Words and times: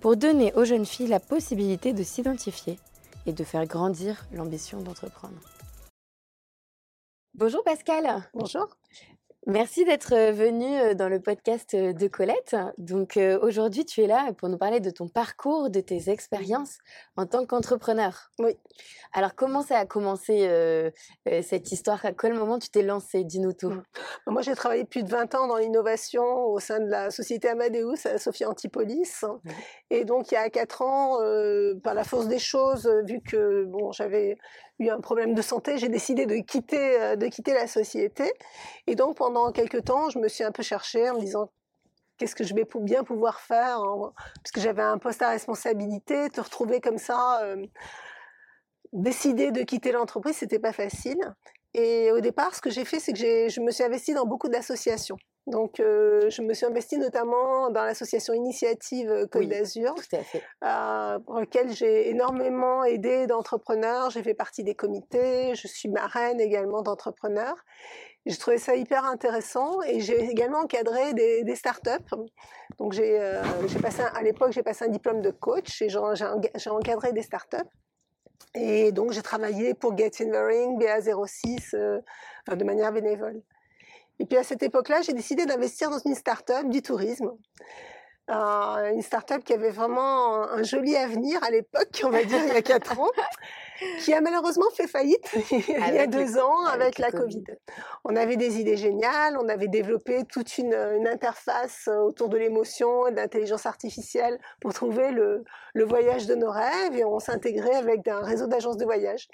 pour 0.00 0.16
donner 0.16 0.52
aux 0.54 0.64
jeunes 0.64 0.86
filles 0.86 1.08
la 1.08 1.20
possibilité 1.20 1.92
de 1.92 2.02
s'identifier 2.02 2.78
et 3.26 3.32
de 3.32 3.44
faire 3.44 3.66
grandir 3.66 4.26
l'ambition 4.32 4.80
d'entreprendre. 4.80 5.40
Bonjour 7.34 7.62
Pascal. 7.62 8.24
Bonjour. 8.34 8.68
Merci 9.50 9.86
d'être 9.86 10.14
venue 10.32 10.94
dans 10.94 11.08
le 11.08 11.20
podcast 11.20 11.74
de 11.74 12.06
Colette. 12.06 12.54
Donc 12.76 13.18
aujourd'hui, 13.40 13.86
tu 13.86 14.02
es 14.02 14.06
là 14.06 14.30
pour 14.34 14.50
nous 14.50 14.58
parler 14.58 14.78
de 14.78 14.90
ton 14.90 15.08
parcours, 15.08 15.70
de 15.70 15.80
tes 15.80 16.10
expériences 16.10 16.76
en 17.16 17.24
tant 17.24 17.46
qu'entrepreneur. 17.46 18.30
Oui. 18.38 18.58
Alors 19.14 19.34
comment 19.34 19.62
ça 19.62 19.78
a 19.78 19.86
commencé 19.86 20.46
euh, 20.46 20.90
cette 21.24 21.72
histoire? 21.72 22.04
À 22.04 22.12
quel 22.12 22.34
moment 22.34 22.58
tu 22.58 22.68
t'es 22.68 22.82
lancée? 22.82 23.24
Dis-nous 23.24 23.54
tout. 23.54 23.70
Mmh. 23.70 23.84
Moi, 24.26 24.42
j'ai 24.42 24.54
travaillé 24.54 24.84
plus 24.84 25.02
de 25.02 25.08
20 25.08 25.34
ans 25.34 25.46
dans 25.46 25.56
l'innovation 25.56 26.24
au 26.24 26.60
sein 26.60 26.80
de 26.80 26.90
la 26.90 27.10
société 27.10 27.48
Amadeus 27.48 28.06
à 28.06 28.18
Sophie 28.18 28.44
Antipolis. 28.44 29.22
Mmh. 29.22 29.50
Et 29.88 30.04
donc, 30.04 30.30
il 30.30 30.34
y 30.34 30.36
a 30.36 30.50
4 30.50 30.82
ans, 30.82 31.22
euh, 31.22 31.72
par 31.82 31.94
la 31.94 32.04
force 32.04 32.28
des 32.28 32.38
choses, 32.38 32.86
vu 33.06 33.22
que 33.22 33.64
bon, 33.64 33.92
j'avais 33.92 34.36
eu 34.78 34.88
un 34.88 35.00
problème 35.00 35.34
de 35.34 35.42
santé, 35.42 35.78
j'ai 35.78 35.88
décidé 35.88 36.26
de 36.26 36.36
quitter, 36.36 37.00
euh, 37.00 37.16
de 37.16 37.26
quitter 37.26 37.54
la 37.54 37.66
société. 37.66 38.32
Et 38.86 38.94
donc, 38.94 39.16
pendant 39.16 39.50
quelques 39.52 39.84
temps, 39.84 40.10
je 40.10 40.18
me 40.18 40.28
suis 40.28 40.44
un 40.44 40.52
peu 40.52 40.62
cherchée 40.62 41.10
en 41.10 41.14
me 41.14 41.20
disant 41.20 41.50
qu'est-ce 42.18 42.34
que 42.34 42.44
je 42.44 42.54
vais 42.54 42.66
bien 42.80 43.04
pouvoir 43.04 43.40
faire, 43.40 43.78
hein, 43.80 44.12
puisque 44.42 44.60
j'avais 44.60 44.82
un 44.82 44.98
poste 44.98 45.22
à 45.22 45.30
responsabilité, 45.30 46.28
te 46.30 46.40
retrouver 46.40 46.80
comme 46.80 46.98
ça, 46.98 47.40
euh, 47.42 47.64
décider 48.92 49.52
de 49.52 49.62
quitter 49.62 49.92
l'entreprise, 49.92 50.36
c'était 50.36 50.58
pas 50.58 50.72
facile. 50.72 51.20
Et 51.74 52.10
au 52.12 52.20
départ, 52.20 52.54
ce 52.54 52.60
que 52.60 52.70
j'ai 52.70 52.84
fait, 52.84 52.98
c'est 52.98 53.12
que 53.12 53.18
je 53.18 53.60
me 53.60 53.70
suis 53.70 53.84
investie 53.84 54.14
dans 54.14 54.26
beaucoup 54.26 54.48
d'associations. 54.48 55.18
Donc, 55.48 55.80
euh, 55.80 56.28
je 56.28 56.42
me 56.42 56.52
suis 56.52 56.66
investie 56.66 56.98
notamment 56.98 57.70
dans 57.70 57.82
l'association 57.84 58.34
Initiative 58.34 59.26
Côte 59.32 59.48
d'Azur, 59.48 59.94
euh, 60.62 61.18
pour 61.20 61.40
laquelle 61.40 61.72
j'ai 61.72 62.10
énormément 62.10 62.84
aidé 62.84 63.26
d'entrepreneurs. 63.26 64.10
J'ai 64.10 64.22
fait 64.22 64.34
partie 64.34 64.62
des 64.62 64.74
comités, 64.74 65.54
je 65.54 65.66
suis 65.66 65.88
marraine 65.88 66.38
également 66.38 66.82
d'entrepreneurs. 66.82 67.56
J'ai 68.26 68.36
trouvé 68.36 68.58
ça 68.58 68.74
hyper 68.74 69.06
intéressant 69.06 69.80
et 69.86 70.00
j'ai 70.00 70.22
également 70.24 70.58
encadré 70.58 71.14
des, 71.14 71.44
des 71.44 71.54
startups. 71.54 72.14
Donc, 72.78 72.92
j'ai 72.92 73.18
euh, 73.18 73.42
passé 73.80 74.02
à 74.02 74.22
l'époque, 74.22 74.52
j'ai 74.52 74.62
passé 74.62 74.84
un 74.84 74.88
diplôme 74.88 75.22
de 75.22 75.30
coach 75.30 75.80
et 75.80 75.88
j'ai 75.88 76.70
encadré 76.70 77.12
des 77.12 77.22
startups. 77.22 77.56
Et 78.54 78.92
donc, 78.92 79.12
j'ai 79.12 79.22
travaillé 79.22 79.72
pour 79.72 79.96
Get 79.96 80.10
in 80.20 80.30
the 80.30 80.46
Ring, 80.46 80.78
BA06, 80.78 81.74
euh, 81.74 82.00
de 82.54 82.64
manière 82.64 82.92
bénévole. 82.92 83.40
Et 84.18 84.26
puis 84.26 84.36
à 84.36 84.42
cette 84.42 84.62
époque-là, 84.62 85.02
j'ai 85.02 85.12
décidé 85.12 85.46
d'investir 85.46 85.90
dans 85.90 85.98
une 85.98 86.14
start-up 86.14 86.68
du 86.68 86.82
tourisme. 86.82 87.30
Euh, 88.30 88.90
une 88.92 89.02
start-up 89.02 89.42
qui 89.42 89.54
avait 89.54 89.70
vraiment 89.70 90.42
un, 90.42 90.62
joli 90.62 90.96
avenir 90.96 91.42
à 91.42 91.50
l'époque, 91.50 92.02
on 92.04 92.10
va 92.10 92.24
dire 92.24 92.40
il 92.46 92.52
y 92.52 92.56
a 92.56 92.62
quatre 92.62 93.00
ans, 93.00 93.08
qui 94.00 94.12
a 94.12 94.20
malheureusement 94.20 94.68
fait 94.74 94.86
faillite 94.86 95.30
il 95.50 95.94
y 95.94 95.98
a 95.98 96.06
deux 96.06 96.38
ans 96.38 96.64
avec, 96.66 96.98
la 96.98 97.10
COVID. 97.10 97.44
On 98.04 98.16
avait 98.16 98.36
des 98.36 98.60
idées 98.60 98.76
géniales, 98.76 99.36
on 99.40 99.48
avait 99.48 99.68
développé 99.68 100.24
toute 100.24 100.58
une, 100.58 100.74
interface 101.08 101.88
autour 101.88 102.28
de 102.28 102.36
l'émotion 102.36 103.06
et 103.06 103.10
de 103.10 103.16
l'intelligence 103.16 103.66
artificielle 103.66 104.38
pour 104.60 104.74
trouver 104.74 105.10
le, 105.10 105.44
voyage 105.84 106.26
de 106.26 106.34
nos 106.34 106.50
rêves 106.50 106.96
et 106.96 107.04
on 107.04 107.20
s'intégrait 107.20 107.76
avec 107.76 108.08
un 108.08 108.20
réseau 108.20 108.46
d'agences 108.46 108.76
de 108.76 108.84
voyage. 108.84 109.28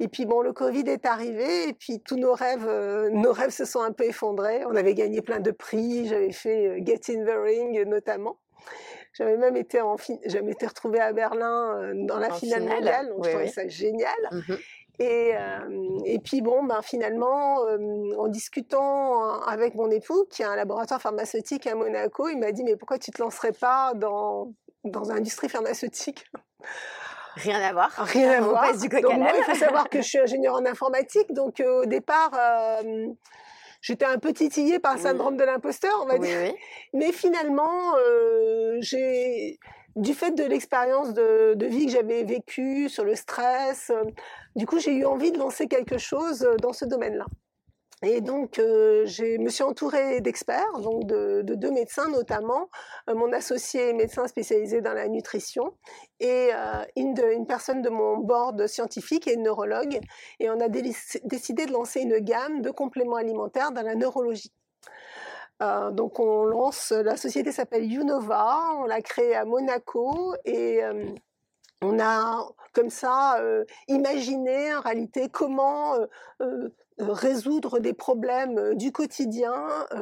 Et 0.00 0.08
puis 0.08 0.26
bon, 0.26 0.42
le 0.42 0.52
Covid 0.52 0.84
est 0.86 1.06
arrivé 1.06 1.68
et 1.68 1.72
puis 1.72 2.00
tous 2.00 2.16
nos 2.16 2.34
rêves, 2.34 2.66
euh, 2.68 3.08
nos 3.10 3.32
rêves 3.32 3.50
se 3.50 3.64
sont 3.64 3.80
un 3.80 3.92
peu 3.92 4.04
effondrés. 4.04 4.64
On 4.66 4.76
avait 4.76 4.94
gagné 4.94 5.22
plein 5.22 5.40
de 5.40 5.50
prix, 5.50 6.06
j'avais 6.06 6.32
fait 6.32 6.66
euh, 6.68 6.80
Get 6.84 7.00
in 7.08 7.24
the 7.24 7.36
Ring 7.42 7.86
notamment. 7.86 8.38
J'avais 9.18 9.36
même 9.36 9.56
été 9.56 9.80
en 9.80 9.96
j'avais 10.26 10.52
été 10.52 10.64
retrouvée 10.64 11.00
à 11.00 11.12
Berlin 11.12 11.76
euh, 11.76 11.92
dans 12.06 12.18
la 12.18 12.30
finale, 12.30 12.62
mondiale, 12.62 13.08
donc 13.08 13.24
je 13.24 13.30
trouvais 13.30 13.48
ça 13.48 13.66
génial. 13.66 14.14
Mmh 14.30 14.54
et, 15.00 15.36
euh, 15.36 16.00
et 16.06 16.18
puis 16.18 16.40
bon, 16.40 16.64
ben 16.64 16.82
finalement, 16.82 17.64
euh, 17.66 17.78
en 18.18 18.26
discutant 18.26 19.40
avec 19.42 19.76
mon 19.76 19.88
époux, 19.92 20.26
qui 20.28 20.42
a 20.42 20.50
un 20.50 20.56
laboratoire 20.56 21.00
pharmaceutique 21.00 21.68
à 21.68 21.76
Monaco, 21.76 22.28
il 22.28 22.36
m'a 22.36 22.50
dit 22.50 22.64
mais 22.64 22.74
pourquoi 22.74 22.98
tu 22.98 23.12
te 23.12 23.22
lancerais 23.22 23.52
pas 23.52 23.92
dans 23.94 24.52
dans 24.82 25.02
l'industrie 25.02 25.48
pharmaceutique? 25.48 26.26
Rien 27.36 27.60
à 27.60 27.72
voir. 27.72 27.92
Rien 27.96 28.32
à 28.32 28.40
voir. 28.40 28.76
Du 28.76 28.88
donc 28.88 29.14
moi, 29.18 29.30
il 29.36 29.44
faut 29.44 29.54
savoir 29.54 29.88
que 29.88 29.98
je 30.02 30.08
suis 30.08 30.18
ingénieur 30.18 30.56
en 30.56 30.66
informatique, 30.66 31.32
donc 31.32 31.62
au 31.64 31.86
départ, 31.86 32.32
j'étais 33.80 34.04
un 34.04 34.18
peu 34.18 34.32
titillée 34.32 34.78
par 34.78 34.96
le 34.96 35.00
syndrome 35.00 35.36
de 35.36 35.44
l'imposteur, 35.44 35.92
on 36.02 36.06
va 36.06 36.18
dire. 36.18 36.52
Mais 36.92 37.12
finalement, 37.12 37.96
euh, 37.96 38.78
j'ai 38.80 39.58
du 39.96 40.14
fait 40.14 40.32
de 40.32 40.44
l'expérience 40.44 41.12
de, 41.12 41.54
de, 41.54 41.66
vie 41.66 41.86
que 41.86 41.92
j'avais 41.92 42.22
vécue 42.22 42.88
sur 42.88 43.04
le 43.04 43.16
stress, 43.16 43.90
euh, 43.90 44.04
du 44.54 44.66
coup, 44.66 44.78
j'ai 44.78 44.92
eu 44.92 45.04
envie 45.04 45.32
de 45.32 45.38
lancer 45.38 45.66
quelque 45.66 45.98
chose 45.98 46.42
euh, 46.44 46.56
dans 46.56 46.72
ce 46.72 46.84
domaine-là. 46.84 47.26
Et 48.02 48.20
donc, 48.20 48.60
euh, 48.60 49.06
je 49.06 49.38
me 49.38 49.48
suis 49.48 49.64
entourée 49.64 50.20
d'experts, 50.20 50.78
donc 50.80 51.06
de, 51.06 51.42
de, 51.42 51.54
deux 51.56 51.72
médecins 51.72 52.08
notamment, 52.08 52.68
euh, 53.10 53.14
mon 53.14 53.32
associé 53.32 53.92
médecin 53.92 54.28
spécialisé 54.28 54.80
dans 54.80 54.92
la 54.92 55.08
nutrition 55.08 55.72
et 56.20 56.50
euh, 56.54 56.84
une, 56.96 57.14
de, 57.14 57.24
une, 57.32 57.46
personne 57.46 57.82
de 57.82 57.88
mon 57.88 58.18
board 58.18 58.68
scientifique 58.68 59.26
et 59.26 59.36
neurologue. 59.36 59.98
Et 60.38 60.48
on 60.48 60.60
a 60.60 60.68
décidé 60.68 61.66
de 61.66 61.72
lancer 61.72 62.00
une 62.00 62.18
gamme 62.18 62.62
de 62.62 62.70
compléments 62.70 63.16
alimentaires 63.16 63.72
dans 63.72 63.82
la 63.82 63.96
neurologie. 63.96 64.52
Euh, 65.60 65.90
donc 65.90 66.20
on 66.20 66.44
lance, 66.44 66.92
la 66.92 67.16
société 67.16 67.50
s'appelle 67.50 67.92
Unova, 67.92 68.60
on 68.76 68.84
l'a 68.84 69.02
créée 69.02 69.34
à 69.34 69.44
Monaco 69.44 70.34
et 70.44 70.84
euh, 70.84 71.04
on 71.82 71.98
a 72.00 72.46
comme 72.72 72.90
ça 72.90 73.40
euh, 73.40 73.64
imaginé 73.88 74.74
en 74.74 74.80
réalité 74.80 75.28
comment 75.28 75.94
euh, 76.40 76.68
résoudre 76.98 77.78
des 77.78 77.92
problèmes 77.92 78.74
du 78.74 78.92
quotidien 78.92 79.54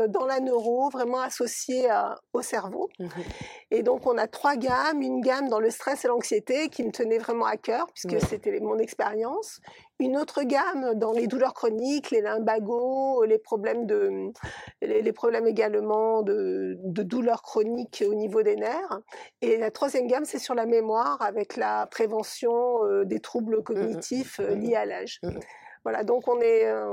dans 0.09 0.25
la 0.25 0.41
neuro, 0.41 0.89
vraiment 0.89 1.21
associés 1.21 1.89
au 2.33 2.43
cerveau. 2.43 2.89
Mmh 2.99 3.07
et 3.71 3.83
donc, 3.83 4.07
on 4.07 4.17
a 4.17 4.29
trois 4.29 4.57
gammes. 4.57 5.03
Une 5.03 5.21
gamme 5.21 5.49
dans 5.49 5.59
le 5.59 5.71
stress 5.71 6.05
et 6.05 6.09
l'anxiété 6.09 6.69
qui 6.69 6.85
me 6.85 6.93
tenait 6.93 7.19
vraiment 7.19 7.47
à 7.47 7.57
cœur, 7.57 7.89
puisque 7.93 8.25
c'était 8.27 8.61
mon 8.61 8.79
expérience. 8.79 9.61
Une 9.99 10.17
autre 10.17 10.43
gamme 10.43 10.95
dans 10.95 11.13
les 11.13 11.27
douleurs 11.27 11.55
chroniques, 11.55 12.11
les 12.11 12.21
lumbagos, 12.21 13.25
les 13.25 13.39
problèmes, 13.39 13.87
de, 13.87 14.31
les, 14.83 15.13
problèmes 15.13 15.47
également 15.47 16.23
de, 16.23 16.77
de 16.83 17.03
douleurs 17.03 17.43
chroniques 17.43 18.05
au 18.07 18.15
niveau 18.15 18.43
des 18.43 18.57
nerfs. 18.57 19.01
Et 19.41 19.57
la 19.57 19.71
troisième 19.71 20.07
gamme, 20.07 20.25
c'est 20.25 20.39
sur 20.39 20.55
la 20.55 20.67
mémoire 20.67 21.23
avec 21.23 21.57
la 21.57 21.87
prévention 21.87 23.03
des 23.05 23.21
troubles 23.21 23.59
mmh 23.59 23.63
cognitifs 23.63 24.39
mmh 24.39 24.55
liés 24.55 24.77
à 24.77 24.85
l'âge. 24.85 25.21
Voilà, 25.87 26.03
donc 26.03 26.27
on 26.27 26.41
est, 26.41 26.67
euh, 26.67 26.85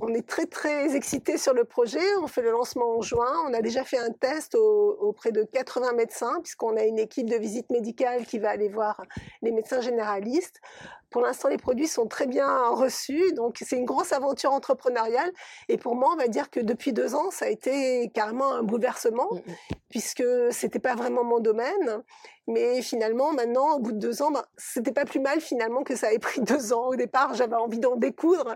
on, 0.00 0.14
est 0.14 0.26
très 0.26 0.46
très 0.46 0.96
excité 0.96 1.36
sur 1.36 1.52
le 1.52 1.64
projet. 1.64 2.00
On 2.22 2.26
fait 2.26 2.40
le 2.40 2.50
lancement 2.50 2.96
en 2.96 3.02
juin. 3.02 3.30
On 3.46 3.52
a 3.52 3.60
déjà 3.60 3.84
fait 3.84 3.98
un 3.98 4.12
test 4.12 4.54
auprès 4.54 5.30
de 5.30 5.42
80 5.44 5.92
médecins, 5.92 6.40
puisqu'on 6.42 6.78
a 6.78 6.84
une 6.84 6.98
équipe 6.98 7.28
de 7.28 7.36
visite 7.36 7.68
médicale 7.68 8.24
qui 8.24 8.38
va 8.38 8.48
aller 8.48 8.70
voir 8.70 9.02
les 9.42 9.52
médecins 9.52 9.82
généralistes. 9.82 10.62
Pour 11.10 11.22
l'instant, 11.22 11.48
les 11.48 11.56
produits 11.56 11.86
sont 11.86 12.06
très 12.06 12.26
bien 12.26 12.68
reçus, 12.68 13.32
donc 13.32 13.58
c'est 13.64 13.76
une 13.76 13.84
grosse 13.84 14.12
aventure 14.12 14.52
entrepreneuriale. 14.52 15.30
Et 15.68 15.78
pour 15.78 15.94
moi, 15.94 16.10
on 16.12 16.16
va 16.16 16.28
dire 16.28 16.50
que 16.50 16.60
depuis 16.60 16.92
deux 16.92 17.14
ans, 17.14 17.30
ça 17.30 17.46
a 17.46 17.48
été 17.48 18.10
carrément 18.14 18.52
un 18.52 18.62
bouleversement, 18.62 19.28
mmh, 19.32 19.52
puisque 19.88 20.24
c'était 20.50 20.78
pas 20.78 20.94
vraiment 20.94 21.24
mon 21.24 21.40
domaine. 21.40 22.02
Mais 22.48 22.80
finalement, 22.80 23.32
maintenant, 23.32 23.76
au 23.76 23.78
bout 23.78 23.92
de 23.92 23.98
deux 23.98 24.22
ans, 24.22 24.30
ben, 24.30 24.42
c'était 24.56 24.92
pas 24.92 25.04
plus 25.04 25.20
mal 25.20 25.38
finalement 25.38 25.82
que 25.82 25.94
ça 25.94 26.14
ait 26.14 26.18
pris 26.18 26.40
deux 26.40 26.72
ans. 26.72 26.88
Au 26.88 26.96
départ, 26.96 27.34
j'avais 27.34 27.56
envie 27.56 27.78
d'en 27.78 27.96
découdre, 27.96 28.54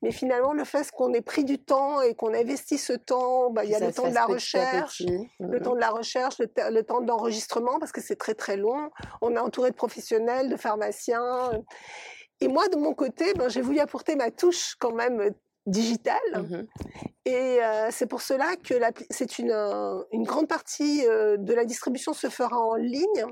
mais 0.00 0.12
finalement, 0.12 0.52
le 0.52 0.64
fait 0.64 0.88
qu'on 0.92 1.12
ait 1.12 1.20
pris 1.20 1.44
du 1.44 1.58
temps 1.58 2.00
et 2.00 2.14
qu'on 2.14 2.32
investisse 2.32 2.86
ce 2.86 2.92
temps, 2.92 3.50
ben, 3.50 3.64
il 3.64 3.70
y 3.70 3.74
a 3.74 3.80
le 3.80 3.92
temps 3.92 4.08
de 4.08 4.14
la 4.14 4.26
recherche, 4.26 5.02
le 5.40 5.60
temps 5.60 5.74
de 5.74 5.80
la 5.80 5.90
recherche, 5.90 6.38
le, 6.38 6.82
temps 6.82 7.00
d'enregistrement 7.00 7.78
parce 7.80 7.90
que 7.90 8.00
c'est 8.00 8.16
très 8.16 8.34
très 8.34 8.56
long. 8.56 8.90
On 9.20 9.34
est 9.34 9.38
entouré 9.38 9.70
de 9.70 9.76
professionnels, 9.76 10.48
de 10.48 10.56
pharmaciens. 10.56 11.50
Et 12.42 12.48
moi, 12.48 12.68
de 12.68 12.74
mon 12.76 12.92
côté, 12.92 13.34
ben, 13.34 13.48
j'ai 13.48 13.60
voulu 13.60 13.78
apporter 13.78 14.16
ma 14.16 14.32
touche 14.32 14.74
quand 14.80 14.92
même 14.92 15.30
digital. 15.66 16.20
Mmh 16.34 16.66
et 17.24 17.60
c'est 17.90 18.06
pour 18.06 18.20
cela 18.20 18.56
que 18.56 18.74
c'est 19.10 19.38
une, 19.38 19.52
une 20.10 20.24
grande 20.24 20.48
partie 20.48 21.04
de 21.04 21.54
la 21.54 21.64
distribution 21.64 22.14
se 22.14 22.28
fera 22.28 22.58
en 22.58 22.74
ligne. 22.74 23.24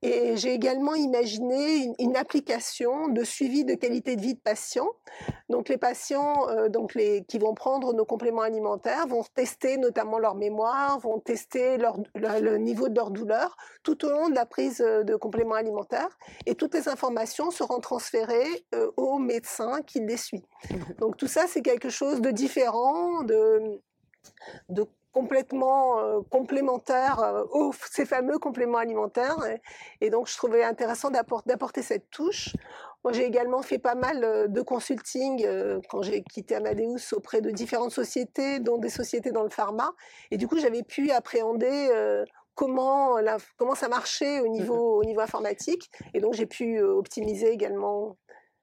Et 0.00 0.38
j'ai 0.38 0.54
également 0.54 0.94
imaginé 0.94 1.92
une, 1.98 2.16
application 2.16 3.08
de 3.08 3.24
suivi 3.24 3.66
de 3.66 3.74
qualité 3.74 4.16
de 4.16 4.22
vie 4.22 4.34
de 4.34 4.40
patients. 4.40 4.88
Donc 5.50 5.68
les 5.68 5.76
patients 5.76 6.46
donc 6.70 6.94
les, 6.94 7.24
qui 7.24 7.38
vont 7.38 7.52
prendre 7.52 7.92
nos 7.92 8.06
compléments 8.06 8.40
alimentaires 8.40 9.06
vont 9.06 9.22
tester 9.34 9.76
notamment 9.76 10.18
leur 10.18 10.34
mémoire, 10.34 10.98
vont 11.00 11.20
tester 11.20 11.76
leur, 11.76 11.98
le 12.14 12.56
niveau 12.56 12.88
de 12.88 12.94
leur 12.94 13.10
douleur 13.10 13.54
tout 13.82 14.02
au 14.06 14.10
long 14.10 14.30
de 14.30 14.34
la 14.34 14.46
prise 14.46 14.78
de 14.78 15.14
compléments 15.14 15.56
alimentaires. 15.56 16.16
Et 16.46 16.54
toutes 16.54 16.74
les 16.74 16.88
informations 16.88 17.50
seront 17.50 17.80
transférées 17.80 18.64
au 18.96 19.18
médecin 19.18 19.82
qui 19.82 20.00
les 20.00 20.16
suit. 20.16 20.42
Mmh 20.70 20.76
donc 20.98 21.16
tout 21.16 21.26
ça, 21.26 21.46
c'est 21.46 21.62
quelque 21.66 21.90
chose 21.90 22.20
de 22.20 22.30
différent, 22.30 23.22
de, 23.22 23.80
de 24.68 24.86
complètement 25.16 25.98
euh, 25.98 26.20
complémentaire 26.28 27.20
euh, 27.20 27.44
aux 27.50 27.72
ces 27.90 28.04
fameux 28.04 28.38
compléments 28.38 28.76
alimentaires. 28.76 29.38
Et, 30.02 30.10
donc, 30.10 30.28
je 30.28 30.36
trouvais 30.36 30.62
intéressant 30.62 31.10
d'apporter 31.10 31.80
cette 31.80 32.10
touche. 32.10 32.54
Moi, 33.02 33.14
j'ai 33.14 33.24
également 33.24 33.62
fait 33.62 33.78
pas 33.78 33.94
mal 33.94 34.22
euh, 34.22 34.46
de 34.46 34.60
consulting 34.60 35.46
quand 35.88 36.02
j'ai 36.02 36.22
quitté 36.22 36.54
Amadeus 36.54 37.14
auprès 37.14 37.40
de 37.40 37.50
différentes 37.50 37.92
sociétés, 37.92 38.60
dont 38.60 38.76
des 38.76 38.90
sociétés 38.90 39.32
dans 39.32 39.42
le 39.42 39.48
pharma. 39.48 39.90
Et 40.30 40.36
du 40.36 40.46
coup, 40.48 40.58
j'avais 40.58 40.82
pu 40.82 41.10
appréhender 41.10 41.74
comment, 42.54 43.18
la, 43.18 43.38
comment 43.56 43.74
ça 43.74 43.88
marchait 43.88 44.40
au 44.40 44.48
mmh 44.48 44.52
niveau, 44.52 45.00
au 45.00 45.04
niveau 45.04 45.20
informatique. 45.20 45.90
Et 46.12 46.20
donc, 46.20 46.34
j'ai 46.34 46.46
pu 46.46 46.82
optimiser 46.82 47.48
également 47.48 48.18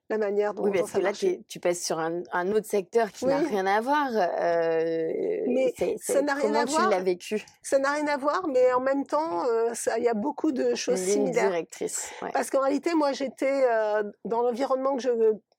la 0.09 0.17
manière 0.17 0.53
dont, 0.53 0.63
oui, 0.63 0.71
parce 0.77 0.91
que 0.91 0.99
là, 0.99 1.11
tu 1.13 1.59
passes 1.59 1.81
sur 1.81 1.97
un, 1.99 2.51
autre 2.51 2.67
secteur 2.67 3.11
qui 3.11 3.25
n'a 3.25 3.37
rien 3.37 3.65
à 3.65 3.79
voir. 3.79 4.09
Euh, 4.13 5.11
mais 5.47 5.73
ça 6.01 6.21
n'a 6.21 6.33
rien 6.33 6.53
à 6.53 6.65
voir. 6.65 6.85
tu 6.85 6.89
l'as 6.89 7.01
vécu? 7.01 7.45
Ça 7.61 7.79
n'a 7.79 7.91
rien 7.93 8.07
à 8.07 8.17
voir, 8.17 8.47
mais 8.47 8.73
en 8.73 8.81
même 8.81 9.05
temps, 9.05 9.45
euh, 9.45 9.73
il 9.97 10.03
y 10.03 10.09
a 10.09 10.13
beaucoup 10.13 10.51
de 10.51 10.75
choses 10.75 10.99
similaires. 10.99 11.49
directrice. 11.49 12.11
Parce 12.33 12.49
qu'en 12.49 12.61
réalité, 12.61 12.93
moi, 12.95 13.13
j'étais 13.13 13.65
euh, 13.69 14.03
dans 14.25 14.41
l'environnement 14.41 14.95
que 14.95 15.01
je 15.01 15.09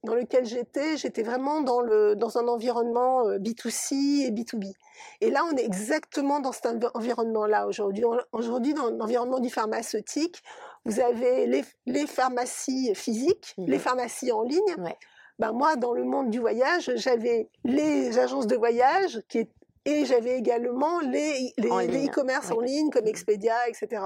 dans 0.04 0.14
lequel 0.14 0.44
j'étais, 0.44 0.98
j'étais 0.98 1.22
vraiment 1.22 1.62
dans, 1.62 1.80
le, 1.80 2.14
dans 2.14 2.36
un 2.36 2.46
environnement 2.46 3.26
B2C 3.38 4.26
et 4.26 4.30
B2B. 4.30 4.74
Et 5.22 5.30
là, 5.30 5.46
on 5.50 5.56
est 5.56 5.64
exactement 5.64 6.40
dans 6.40 6.52
cet 6.52 6.66
environnement-là 6.94 7.66
aujourd'hui. 7.66 8.04
Aujourd'hui, 8.32 8.74
dans 8.74 8.90
l'environnement 8.90 9.40
du 9.40 9.48
pharmaceutique, 9.48 10.42
vous 10.84 11.00
avez 11.00 11.46
les, 11.46 11.64
les 11.86 12.06
pharmacies 12.06 12.94
physiques, 12.94 13.54
les 13.58 13.76
mmh 13.76 13.80
pharmacies 13.80 14.32
en 14.32 14.42
ligne. 14.42 14.76
Ben 15.38 15.52
moi, 15.52 15.76
dans 15.76 15.92
le 15.92 16.04
monde 16.04 16.30
du 16.30 16.38
voyage, 16.38 16.92
j'avais 16.94 17.48
les 17.64 18.18
agences 18.18 18.46
de 18.46 18.56
voyage 18.56 19.20
qui 19.28 19.48
et 19.86 20.06
j'avais 20.06 20.38
également 20.38 21.00
les 21.00 21.52
e-commerce 21.58 22.50
en, 22.50 22.60
ligne 22.60 22.90
comme 22.90 23.04
mmh 23.04 23.08
Expedia, 23.08 23.68
etc. 23.68 24.02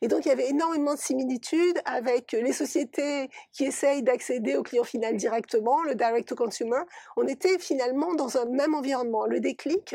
Et 0.00 0.08
donc 0.08 0.24
il 0.24 0.28
y 0.28 0.32
avait 0.32 0.48
énormément 0.48 0.94
de 0.94 0.98
similitudes 0.98 1.80
avec 1.84 2.32
les 2.32 2.52
sociétés 2.52 3.30
qui 3.52 3.64
essayent 3.64 4.02
d'accéder 4.02 4.56
au 4.56 4.62
client 4.62 4.84
final 4.84 5.16
directement, 5.16 5.82
le 5.82 5.94
direct 5.94 6.28
to 6.28 6.34
consumer. 6.34 6.82
On 7.16 7.26
était 7.26 7.58
finalement 7.58 8.14
dans 8.14 8.36
un 8.36 8.46
même 8.46 8.74
environnement. 8.74 9.26
Le 9.26 9.38
déclic, 9.38 9.94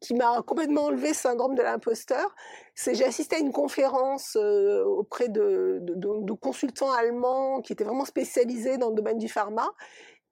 qui 0.00 0.14
m'a 0.14 0.42
complètement 0.42 0.86
enlevé 0.86 1.08
le 1.08 1.14
syndrome 1.14 1.54
de 1.54 1.62
l'imposteur, 1.62 2.34
c'est 2.74 2.94
j'ai 2.94 3.04
assisté 3.04 3.36
à 3.36 3.38
une 3.38 3.52
conférence 3.52 4.36
euh, 4.36 4.82
auprès 4.84 5.28
de, 5.28 5.78
de, 5.82 6.32
consultants 6.32 6.90
allemands 6.90 7.60
qui 7.60 7.72
étaient 7.74 7.84
vraiment 7.84 8.06
spécialisés 8.06 8.78
dans 8.78 8.88
le 8.88 8.94
domaine 8.94 9.18
du 9.18 9.28
pharma. 9.28 9.70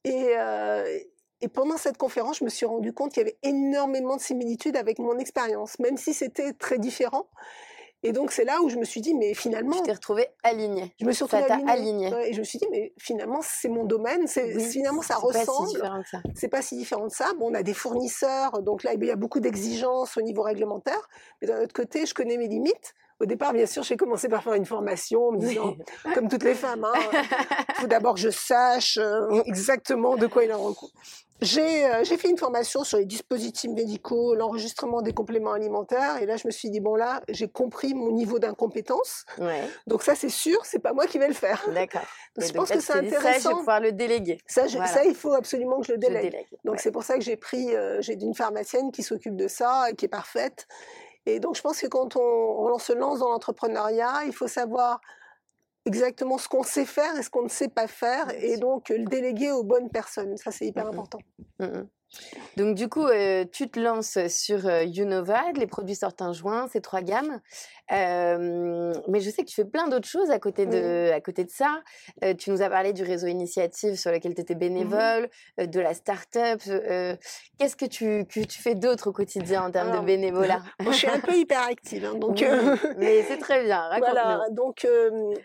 Et, 0.04 0.30
euh, 0.36 0.98
et 1.40 1.48
pendant 1.48 1.76
cette 1.76 1.98
conférence, 1.98 2.38
je 2.38 2.44
me 2.44 2.48
suis 2.48 2.66
rendu 2.66 2.92
compte 2.92 3.12
qu'il 3.12 3.22
y 3.22 3.26
avait 3.26 3.38
énormément 3.42 4.16
de 4.16 4.22
similitudes 4.22 4.76
avec 4.76 4.98
mon 4.98 5.18
expérience, 5.18 5.78
même 5.78 5.98
si 5.98 6.14
c'était 6.14 6.54
très 6.54 6.78
différent. 6.78 7.28
Et 8.08 8.12
donc 8.12 8.32
c'est 8.32 8.44
là 8.44 8.62
où 8.62 8.70
je 8.70 8.76
me 8.76 8.84
suis 8.84 9.02
dit, 9.02 9.14
mais 9.14 9.34
finalement, 9.34 9.76
je 9.76 9.82
t'ai 9.82 9.92
retrouvée 9.92 10.28
alignée. 10.42 10.94
Je 10.98 11.04
me 11.04 11.12
suis 11.12 11.24
retrouvée 11.24 11.44
alignée. 11.68 12.10
et 12.24 12.32
je 12.32 12.38
me 12.38 12.44
suis 12.44 12.58
dit, 12.58 12.66
mais 12.70 12.94
finalement 12.98 13.40
c'est 13.42 13.68
mon 13.68 13.84
domaine, 13.84 14.26
c'est 14.26 14.58
finalement 14.60 15.02
ça 15.02 15.16
ressemble. 15.16 15.78
C'est 16.34 16.48
pas 16.48 16.62
si 16.62 16.76
différent 16.76 17.06
de 17.06 17.12
ça. 17.12 17.32
Bon, 17.38 17.50
on 17.50 17.54
a 17.54 17.62
des 17.62 17.74
fournisseurs, 17.74 18.62
donc 18.62 18.82
là 18.82 18.94
il 18.94 19.04
y 19.04 19.10
a 19.10 19.16
beaucoup 19.16 19.40
d'exigences 19.40 20.16
au 20.16 20.22
niveau 20.22 20.40
réglementaire, 20.40 21.06
mais 21.42 21.48
d'un 21.48 21.62
autre 21.62 21.74
côté, 21.74 22.06
je 22.06 22.14
connais 22.14 22.38
mes 22.38 22.48
limites. 22.48 22.94
Au 23.20 23.26
départ, 23.26 23.52
bien 23.52 23.66
sûr, 23.66 23.82
j'ai 23.82 23.96
commencé 23.96 24.28
par 24.28 24.42
faire 24.42 24.54
une 24.54 24.66
formation 24.66 25.28
en 25.28 25.32
me 25.32 25.38
disant, 25.38 25.76
comme 26.14 26.28
toutes 26.28 26.44
les 26.44 26.54
femmes, 26.54 26.86
il 26.94 27.16
hein, 27.16 27.22
faut 27.74 27.86
d'abord 27.86 28.14
que 28.14 28.20
je 28.20 28.30
sache 28.30 28.98
euh, 28.98 29.42
exactement 29.44 30.16
de 30.16 30.26
quoi 30.26 30.44
il 30.44 30.52
en 30.52 30.62
recourt. 30.62 30.92
Euh, 31.42 32.04
j'ai 32.04 32.16
fait 32.16 32.28
une 32.28 32.36
formation 32.36 32.82
sur 32.82 32.98
les 32.98 33.04
dispositifs 33.04 33.70
médicaux, 33.70 34.34
l'enregistrement 34.34 35.02
des 35.02 35.12
compléments 35.12 35.52
alimentaires, 35.52 36.20
et 36.20 36.26
là 36.26 36.36
je 36.36 36.46
me 36.46 36.50
suis 36.50 36.68
dit 36.70 36.80
bon 36.80 36.96
là 36.96 37.22
j'ai 37.28 37.48
compris 37.48 37.94
mon 37.94 38.10
niveau 38.10 38.38
d'incompétence. 38.38 39.24
Donc 39.86 40.02
ça 40.02 40.14
c'est 40.14 40.28
sûr, 40.28 40.64
c'est 40.64 40.80
pas 40.80 40.92
moi 40.92 41.06
qui 41.06 41.18
vais 41.18 41.28
le 41.28 41.34
faire. 41.34 41.64
D'accord. 41.72 42.02
je 42.36 42.52
pense 42.52 42.70
que 42.70 42.80
c'est 42.80 42.94
intéressant. 42.94 43.22
Ça, 43.22 43.38
je 43.38 43.48
vais 43.48 43.54
pouvoir 43.54 43.80
le 43.80 43.92
déléguer. 43.92 44.38
Ça, 44.46 44.68
ça, 44.68 45.04
il 45.04 45.14
faut 45.14 45.32
absolument 45.32 45.80
que 45.80 45.86
je 45.86 45.92
le 45.92 45.98
délègue. 45.98 46.36
Donc 46.64 46.80
c'est 46.80 46.90
pour 46.90 47.04
ça 47.04 47.14
que 47.16 47.22
j'ai 47.22 47.36
pris, 47.36 47.74
euh, 47.74 48.00
j'ai 48.00 48.14
une 48.14 48.34
pharmacienne 48.34 48.90
qui 48.90 49.02
s'occupe 49.02 49.36
de 49.36 49.48
ça, 49.48 49.88
qui 49.96 50.06
est 50.06 50.08
parfaite. 50.08 50.66
Et 51.26 51.40
donc 51.40 51.56
je 51.56 51.62
pense 51.62 51.80
que 51.80 51.86
quand 51.86 52.16
on, 52.16 52.20
on 52.20 52.78
se 52.78 52.92
lance 52.92 53.18
dans 53.20 53.28
l'entrepreneuriat, 53.28 54.24
il 54.26 54.32
faut 54.32 54.48
savoir 54.48 55.00
exactement 55.88 56.38
ce 56.38 56.48
qu'on 56.48 56.62
sait 56.62 56.84
faire 56.84 57.16
et 57.18 57.22
ce 57.22 57.30
qu'on 57.30 57.42
ne 57.42 57.48
sait 57.48 57.68
pas 57.68 57.86
faire, 57.86 58.30
et 58.34 58.58
donc 58.58 58.90
le 58.90 59.04
déléguer 59.04 59.50
aux 59.50 59.64
bonnes 59.64 59.90
personnes. 59.90 60.36
Ça, 60.36 60.50
c'est 60.50 60.66
hyper 60.66 60.86
important. 60.86 61.18
Donc 62.56 62.74
du 62.74 62.88
coup, 62.88 63.06
euh, 63.06 63.44
tu 63.50 63.68
te 63.68 63.78
lances 63.78 64.18
sur 64.28 64.66
euh, 64.66 64.84
Unovad, 64.84 65.56
les 65.56 65.66
produits 65.66 65.96
sortent 65.96 66.22
en 66.22 66.32
juin, 66.32 66.66
c'est 66.72 66.80
trois 66.80 67.02
gammes. 67.02 67.40
Euh, 67.92 68.92
mais 69.08 69.20
je 69.20 69.30
sais 69.30 69.42
que 69.42 69.48
tu 69.48 69.54
fais 69.54 69.64
plein 69.64 69.88
d'autres 69.88 70.08
choses 70.08 70.30
à 70.30 70.38
côté 70.38 70.66
de, 70.66 71.10
à 71.12 71.20
côté 71.20 71.44
de 71.44 71.50
ça. 71.50 71.82
tu 72.38 72.50
nous 72.50 72.62
as 72.62 72.68
parlé 72.68 72.92
du 72.92 73.02
réseau 73.02 73.26
initiative 73.26 73.96
sur 73.96 74.10
lequel 74.10 74.34
tu 74.34 74.40
étais 74.42 74.54
mmh 74.54 74.58
bénévole, 74.58 75.28
de 75.58 75.80
la 75.80 75.94
start-up. 75.94 76.60
Qu'est-ce 77.58 77.76
que 77.76 77.86
tu, 77.86 78.26
que 78.26 78.40
tu 78.40 78.60
fais 78.60 78.74
d'autre 78.74 79.08
au 79.08 79.12
quotidien 79.12 79.64
en 79.64 79.70
termes 79.70 79.98
de 79.98 80.04
bénévolat? 80.04 80.62
Je 80.80 80.90
suis 80.90 81.08
un 81.08 81.20
peu 81.20 81.34
hyperactive, 81.34 82.04
hein, 82.04 82.14
donc. 82.18 82.44
mais 82.98 83.22
c'est 83.24 83.38
très 83.38 83.64
bien. 83.64 83.88
Voilà, 83.98 84.46
donc 84.50 84.86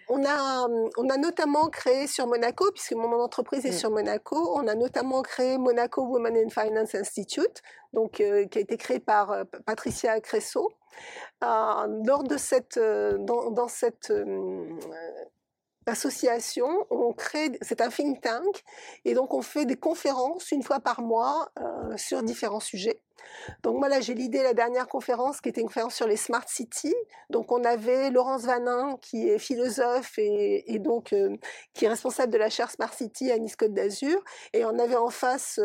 on 0.09 0.23
a, 0.25 0.67
on 0.97 1.09
a 1.09 1.17
notamment 1.17 1.67
créé 1.69 2.07
sur 2.07 2.27
Monaco, 2.27 2.71
puisque 2.71 2.93
mon 2.93 3.11
entreprise 3.21 3.65
est 3.65 3.69
mmh. 3.69 3.73
sur 3.73 3.91
Monaco, 3.91 4.53
on 4.55 4.67
a 4.67 4.75
notamment 4.75 5.21
créé 5.21 5.57
Monaco 5.57 6.03
Women 6.03 6.37
in 6.37 6.49
Finance 6.49 6.95
Institute, 6.95 7.61
donc, 7.93 8.11
qui 8.13 8.23
a 8.23 8.39
été 8.39 8.77
créé 8.77 8.99
par 8.99 9.35
Patricia 9.65 10.19
Cresso. 10.19 10.71
Euh, 11.43 12.01
lors 12.05 12.23
de 12.23 12.37
cette, 12.37 12.79
dans, 12.79 13.67
cette 13.67 14.11
association, 15.85 16.67
on 16.89 17.13
crée, 17.13 17.51
c'est 17.61 17.81
un 17.81 17.89
think 17.89 18.21
tank, 18.21 18.63
et 19.05 19.13
donc 19.13 19.33
on 19.33 19.41
fait 19.41 19.65
des 19.65 19.75
conférences 19.75 20.51
une 20.51 20.63
fois 20.63 20.79
par 20.79 21.01
mois 21.01 21.51
sur 21.97 22.23
différents 22.23 22.59
sujets. 22.59 23.01
Donc 23.63 23.77
moi 23.77 23.89
là 23.89 24.01
j'ai 24.01 24.13
l'idée 24.13 24.43
la 24.43 24.53
dernière 24.53 24.87
conférence 24.87 25.41
qui 25.41 25.49
était 25.49 25.61
une 25.61 25.67
conférence 25.67 25.95
sur 25.95 26.07
les 26.07 26.17
smart 26.17 26.47
cities. 26.47 26.95
Donc 27.29 27.51
on 27.51 27.63
avait 27.63 28.09
Laurence 28.09 28.43
Vanin 28.43 28.97
qui 29.01 29.29
est 29.29 29.39
philosophe 29.39 30.13
et, 30.17 30.79
donc 30.79 31.15
qui 31.73 31.85
est 31.85 31.89
responsable 31.89 32.31
de 32.31 32.37
la 32.37 32.49
chaire 32.49 32.71
Smart 32.71 32.93
City 32.93 33.31
à 33.31 33.37
Nice 33.37 33.55
Côte 33.55 33.73
d'Azur 33.73 34.21
et 34.53 34.65
on 34.65 34.77
avait 34.79 34.95
en 34.95 35.09
face 35.09 35.59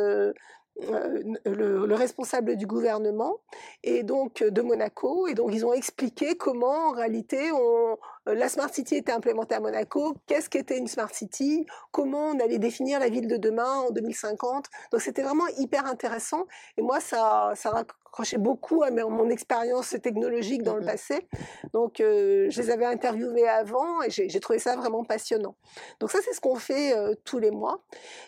le, 1.44 1.94
responsable 1.94 2.56
du 2.56 2.66
gouvernement 2.66 3.40
et 3.82 4.02
donc 4.02 4.42
de 4.42 4.62
Monaco 4.62 5.26
et 5.26 5.34
donc 5.34 5.50
ils 5.52 5.66
ont 5.66 5.72
expliqué 5.72 6.36
comment 6.36 6.88
en 6.88 6.92
réalité 6.92 7.50
on, 7.52 7.98
la 8.34 8.48
smart 8.48 8.72
city 8.72 8.96
était 8.96 9.12
implémentée 9.12 9.54
à 9.54 9.60
Monaco, 9.60 10.14
qu'est-ce 10.26 10.48
qu'était 10.48 10.78
une 10.78 10.86
smart 10.86 11.12
city, 11.12 11.66
comment 11.92 12.30
on 12.30 12.40
allait 12.40 12.58
définir 12.58 13.00
la 13.00 13.08
ville 13.08 13.28
de 13.28 13.36
demain 13.36 13.72
en 13.88 13.90
2050. 13.90 14.66
Donc 14.92 15.00
c'était 15.00 15.22
vraiment 15.22 15.46
hyper 15.58 15.86
intéressant 15.86 16.46
et 16.76 16.82
moi 16.82 17.00
ça 17.00 17.52
ça 17.54 17.70
raccrochait 17.70 18.38
beaucoup 18.38 18.82
à 18.82 18.90
mon 18.90 19.28
expérience 19.30 19.96
technologique 20.02 20.62
dans 20.62 20.76
le 20.76 20.84
passé. 20.84 21.28
Donc 21.72 22.00
euh, 22.00 22.48
je 22.50 22.62
les 22.62 22.70
avais 22.70 22.86
interviewés 22.86 23.48
avant 23.48 24.02
et 24.02 24.10
j'ai 24.10 24.40
trouvé 24.40 24.58
ça 24.58 24.76
vraiment 24.76 25.04
passionnant. 25.04 25.56
Donc 26.00 26.10
ça 26.10 26.18
c'est 26.24 26.32
ce 26.32 26.40
qu'on 26.40 26.56
fait 26.56 26.96
euh, 26.96 27.14
tous 27.24 27.38
les 27.38 27.50
mois 27.50 27.82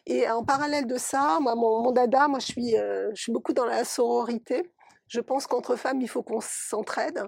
et 0.06 0.28
en 0.30 0.44
parallèle 0.44 0.86
de 0.86 0.96
ça, 0.96 1.38
moi 1.40 1.54
mon, 1.54 1.82
mon 1.82 1.92
dada, 1.92 2.28
moi 2.28 2.38
je 2.38 2.46
suis, 2.46 2.76
euh, 2.76 3.10
je 3.14 3.22
suis 3.22 3.32
beaucoup 3.32 3.52
dans 3.52 3.66
la 3.66 3.84
sororité. 3.84 4.70
Je 5.08 5.20
pense 5.20 5.48
qu'entre 5.48 5.74
femmes, 5.74 6.00
il 6.00 6.08
faut 6.08 6.22
qu'on 6.22 6.40
s'entraide. 6.40 7.20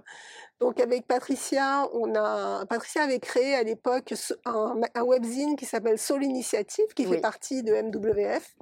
Donc 0.62 0.78
avec 0.78 1.08
Patricia, 1.08 1.88
on 1.92 2.14
a 2.14 2.64
Patricia 2.66 3.02
avait 3.02 3.18
créé 3.18 3.56
à 3.56 3.64
l'époque 3.64 4.14
un, 4.44 5.02
webzine 5.02 5.56
qui 5.56 5.66
s'appelle 5.66 5.98
Soul 5.98 6.22
Initiative, 6.22 6.86
qui 6.94 7.04
fait 7.04 7.20
partie 7.20 7.64
de 7.64 7.72
MWF. 7.74 8.54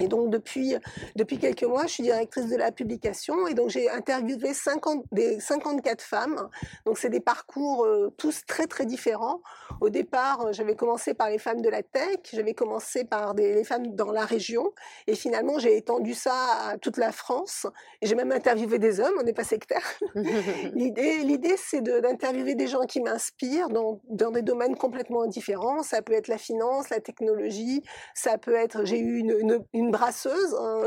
Et 0.00 0.08
donc 0.08 0.30
depuis, 0.30 0.76
depuis 1.16 1.38
quelques 1.38 1.64
mois, 1.64 1.86
je 1.86 1.92
suis 1.94 2.02
directrice 2.02 2.46
de 2.46 2.56
la 2.56 2.72
publication 2.72 3.46
et 3.46 3.54
donc 3.54 3.70
j'ai 3.70 3.90
interviewé 3.90 4.54
50, 4.54 5.04
des 5.12 5.40
54 5.40 6.02
femmes. 6.02 6.48
Donc 6.86 6.98
c'est 6.98 7.10
des 7.10 7.20
parcours 7.20 7.84
euh, 7.84 8.12
tous 8.16 8.44
très 8.46 8.66
très 8.66 8.86
différents. 8.86 9.40
Au 9.80 9.90
départ, 9.90 10.46
euh, 10.46 10.52
j'avais 10.52 10.76
commencé 10.76 11.14
par 11.14 11.28
les 11.28 11.38
femmes 11.38 11.60
de 11.60 11.68
la 11.68 11.82
tech, 11.82 12.18
j'avais 12.32 12.54
commencé 12.54 13.04
par 13.04 13.34
des, 13.34 13.54
les 13.54 13.64
femmes 13.64 13.94
dans 13.94 14.12
la 14.12 14.24
région 14.24 14.72
et 15.06 15.14
finalement 15.14 15.58
j'ai 15.58 15.76
étendu 15.76 16.14
ça 16.14 16.34
à 16.68 16.78
toute 16.78 16.96
la 16.96 17.12
France. 17.12 17.66
Et 18.00 18.06
j'ai 18.06 18.14
même 18.14 18.32
interviewé 18.32 18.78
des 18.78 19.00
hommes, 19.00 19.14
on 19.20 19.22
n'est 19.22 19.32
pas 19.32 19.44
sectaire. 19.44 19.84
l'idée, 20.74 21.18
l'idée 21.18 21.56
c'est 21.56 21.82
d'interviewer 21.82 22.54
des 22.54 22.68
gens 22.68 22.86
qui 22.86 23.00
m'inspirent 23.00 23.68
dans, 23.68 24.00
dans 24.08 24.30
des 24.30 24.42
domaines 24.42 24.76
complètement 24.76 25.26
différents. 25.26 25.82
Ça 25.82 26.00
peut 26.00 26.12
être 26.12 26.28
la 26.28 26.38
finance, 26.38 26.90
la 26.90 27.00
technologie, 27.00 27.82
ça 28.14 28.38
peut 28.38 28.54
être, 28.54 28.84
j'ai 28.84 28.98
eu 28.98 29.18
une, 29.18 29.36
une 29.40 29.64
une 29.74 29.90
brasseuse 29.90 30.54
hein. 30.58 30.84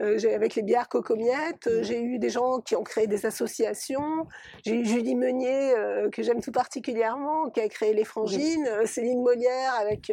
euh, 0.00 0.34
avec 0.34 0.56
les 0.56 0.62
bières 0.62 0.88
cocomiettes. 0.88 1.68
Euh. 1.68 1.82
J'ai 1.82 2.02
eu 2.02 2.18
des 2.18 2.28
gens 2.28 2.60
qui 2.60 2.74
ont 2.74 2.82
créé 2.82 3.06
des 3.06 3.24
associations. 3.24 4.26
J'ai 4.64 4.74
eu 4.74 4.84
Julie 4.84 5.14
Meunier, 5.14 5.74
euh, 5.76 6.10
que 6.10 6.22
j'aime 6.22 6.42
tout 6.42 6.52
particulièrement, 6.52 7.48
qui 7.50 7.60
a 7.60 7.68
créé 7.68 7.94
Les 7.94 8.04
Frangines. 8.04 8.68
Céline 8.84 9.22
Molière 9.22 9.74
avec, 9.78 10.12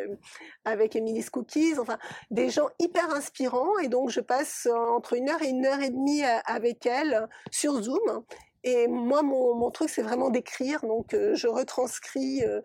avec 0.63 0.95
Emily's 0.95 1.29
Cookies. 1.31 1.79
Enfin, 1.79 1.97
des 2.29 2.49
gens 2.49 2.69
hyper 2.79 3.09
inspirants. 3.13 3.77
Et 3.79 3.87
donc, 3.87 4.09
je 4.09 4.21
passe 4.21 4.67
entre 4.71 5.13
une 5.13 5.29
heure 5.29 5.41
et 5.41 5.49
une 5.49 5.65
heure 5.65 5.81
et 5.81 5.89
demie 5.89 6.21
avec 6.45 6.85
elles 6.85 7.27
sur 7.51 7.81
Zoom. 7.81 8.23
Et 8.63 8.87
moi, 8.87 9.23
mon, 9.23 9.55
mon 9.55 9.71
truc, 9.71 9.89
c'est 9.89 10.03
vraiment 10.03 10.29
d'écrire. 10.29 10.81
Donc, 10.81 11.13
je 11.33 11.47
retranscris 11.47 12.43
euh, 12.45 12.61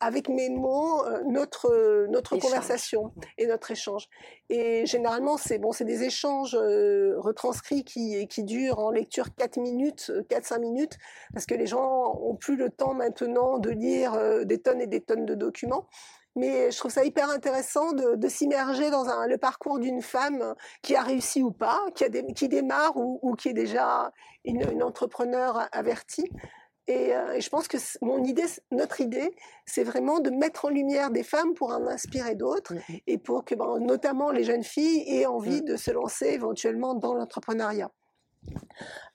avec 0.00 0.28
mes 0.28 0.50
mots 0.50 1.04
euh, 1.04 1.22
notre 1.26 2.06
notre 2.08 2.36
conversation 2.36 3.12
et 3.38 3.46
notre 3.46 3.70
échange. 3.70 4.08
Et 4.48 4.86
généralement 4.86 5.36
c'est 5.36 5.58
bon, 5.58 5.72
c'est 5.72 5.84
des 5.84 6.04
échanges 6.04 6.54
euh, 6.54 7.14
retranscrits 7.18 7.84
qui 7.84 8.26
qui 8.28 8.44
durent 8.44 8.78
en 8.78 8.90
lecture 8.90 9.34
4 9.34 9.58
minutes, 9.58 10.12
4-5 10.30 10.60
minutes, 10.60 10.98
parce 11.32 11.46
que 11.46 11.54
les 11.54 11.66
gens 11.66 12.18
ont 12.22 12.36
plus 12.36 12.56
le 12.56 12.70
temps 12.70 12.94
maintenant 12.94 13.58
de 13.58 13.70
lire 13.70 14.44
des 14.44 14.60
tonnes 14.60 14.80
et 14.80 14.86
des 14.86 15.00
tonnes 15.00 15.26
de 15.26 15.34
documents. 15.34 15.86
Mais 16.34 16.70
je 16.70 16.78
trouve 16.78 16.90
ça 16.90 17.04
hyper 17.04 17.28
intéressant 17.28 17.92
de, 17.92 18.14
de 18.14 18.28
s'immerger 18.28 18.90
dans 18.90 19.08
un, 19.08 19.26
le 19.26 19.36
parcours 19.36 19.78
d'une 19.78 20.00
femme 20.00 20.54
qui 20.80 20.96
a 20.96 21.02
réussi 21.02 21.42
ou 21.42 21.50
pas, 21.50 21.78
qui, 21.94 22.04
a 22.04 22.08
des, 22.08 22.24
qui 22.32 22.48
démarre 22.48 22.96
ou, 22.96 23.18
ou, 23.22 23.34
qui 23.34 23.48
est 23.50 23.54
déjà 23.54 24.12
une, 24.44 24.64
une 24.72 24.82
entrepreneur 24.82 25.68
avertie. 25.72 26.30
Euh, 26.90 27.32
et, 27.32 27.40
je 27.40 27.48
pense 27.48 27.68
que 27.68 27.76
mon 28.00 28.24
idée, 28.24 28.46
notre 28.70 29.00
idée, 29.00 29.30
c'est 29.66 29.84
vraiment 29.84 30.20
de 30.20 30.30
mettre 30.30 30.64
en 30.64 30.68
lumière 30.68 31.10
des 31.10 31.22
femmes 31.22 31.54
pour 31.54 31.70
en 31.70 31.86
inspirer 31.86 32.34
d'autres 32.34 32.74
mmh 32.74 32.78
et 33.06 33.18
pour 33.18 33.44
que, 33.44 33.54
ben, 33.54 33.78
notamment 33.78 34.30
les 34.30 34.44
jeunes 34.44 34.64
filles, 34.64 35.04
aient 35.06 35.26
envie 35.26 35.62
mmh. 35.62 35.66
de 35.66 35.76
se 35.76 35.90
lancer 35.90 36.26
éventuellement 36.26 36.94
dans 36.94 37.14
l'entrepreneuriat. 37.14 37.90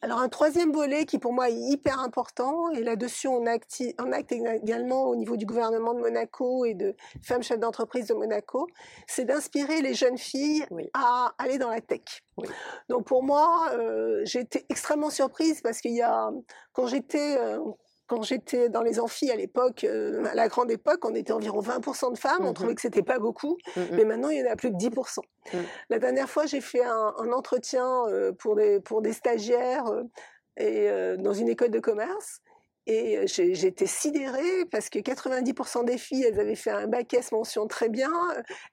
Alors 0.02 0.20
un 0.20 0.30
troisième 0.30 0.72
volet 0.72 1.06
qui 1.06 1.18
pour 1.18 1.34
moi 1.34 1.50
est 1.50 1.56
hyper 1.56 2.00
important, 2.00 2.70
et 2.72 2.84
là-dessus 2.84 3.28
on 3.28 3.46
acte, 3.46 3.82
on 4.00 4.12
acte 4.12 4.32
également 4.32 5.06
au 5.06 5.16
niveau 5.16 5.36
du 5.38 5.46
gouvernement 5.46 5.94
de 5.94 6.00
Monaco 6.00 6.66
et 6.66 6.76
de 6.76 6.96
femmes 7.24 7.42
chefs 7.42 7.60
d'entreprise 7.60 8.08
de 8.08 8.14
Monaco, 8.14 8.68
c'est 9.08 9.26
d'inspirer 9.26 9.82
les 9.82 9.96
jeunes 9.96 10.18
filles 10.18 10.66
à 10.94 11.34
aller 11.40 11.58
dans 11.58 11.70
la 11.70 11.82
tech. 11.82 12.24
Donc 12.90 13.08
pour 13.08 13.24
moi, 13.24 13.70
euh, 13.74 14.22
j'ai 14.24 14.42
été 14.42 14.66
extrêmement 14.70 15.10
surprise 15.10 15.62
parce 15.62 15.82
qu'il 15.82 15.96
y 15.96 16.04
a, 16.04 16.30
quand 16.74 16.88
j'étais 16.88 17.38
euh, 17.38 17.60
quand 18.08 18.22
j'étais 18.22 18.70
dans 18.70 18.82
les 18.82 19.00
amphis 19.00 19.30
à 19.32 19.36
l'époque, 19.36 19.84
euh, 19.84 20.26
à 20.26 20.34
la 20.34 20.48
grande 20.48 20.72
époque, 20.72 21.04
on 21.04 21.14
était 21.14 21.34
environ 21.34 21.62
20% 21.62 22.14
de 22.14 22.18
femmes. 22.18 22.46
On 22.46 22.52
mmh 22.52 22.54
trouvait 22.54 22.76
que 22.76 22.82
c'était 22.82 23.04
pas 23.04 23.20
beaucoup, 23.20 23.58
mmh 23.76 23.82
mais 23.92 24.06
maintenant 24.06 24.30
il 24.30 24.40
y 24.40 24.48
en 24.48 24.52
a 24.52 24.56
plus 24.56 24.72
que 24.72 24.78
10%. 24.78 25.20
Mmh. 25.20 25.58
La 25.90 26.00
dernière 26.00 26.30
fois, 26.30 26.46
j'ai 26.46 26.62
fait 26.62 26.84
un, 26.84 27.14
un 27.18 27.32
entretien 27.32 28.06
euh, 28.08 28.32
pour 28.32 28.56
des 28.56 28.80
pour 28.80 29.02
des 29.02 29.14
stagiaires 29.14 29.88
euh, 29.88 30.04
et 30.60 30.90
dans 31.20 31.34
une 31.34 31.50
école 31.50 31.70
de 31.70 31.80
commerce. 31.80 32.42
Et 32.90 33.28
j'étais 33.28 33.86
sidérée 33.86 34.66
parce 34.72 34.90
que 34.90 34.98
90% 35.00 35.84
des 35.84 35.98
filles, 35.98 36.24
elles 36.24 36.40
avaient 36.40 36.56
fait 36.56 36.72
un 36.72 36.88
bac 36.88 37.14
S 37.14 37.34
mention 37.34 37.68
très 37.68 37.90
bien. 37.90 38.10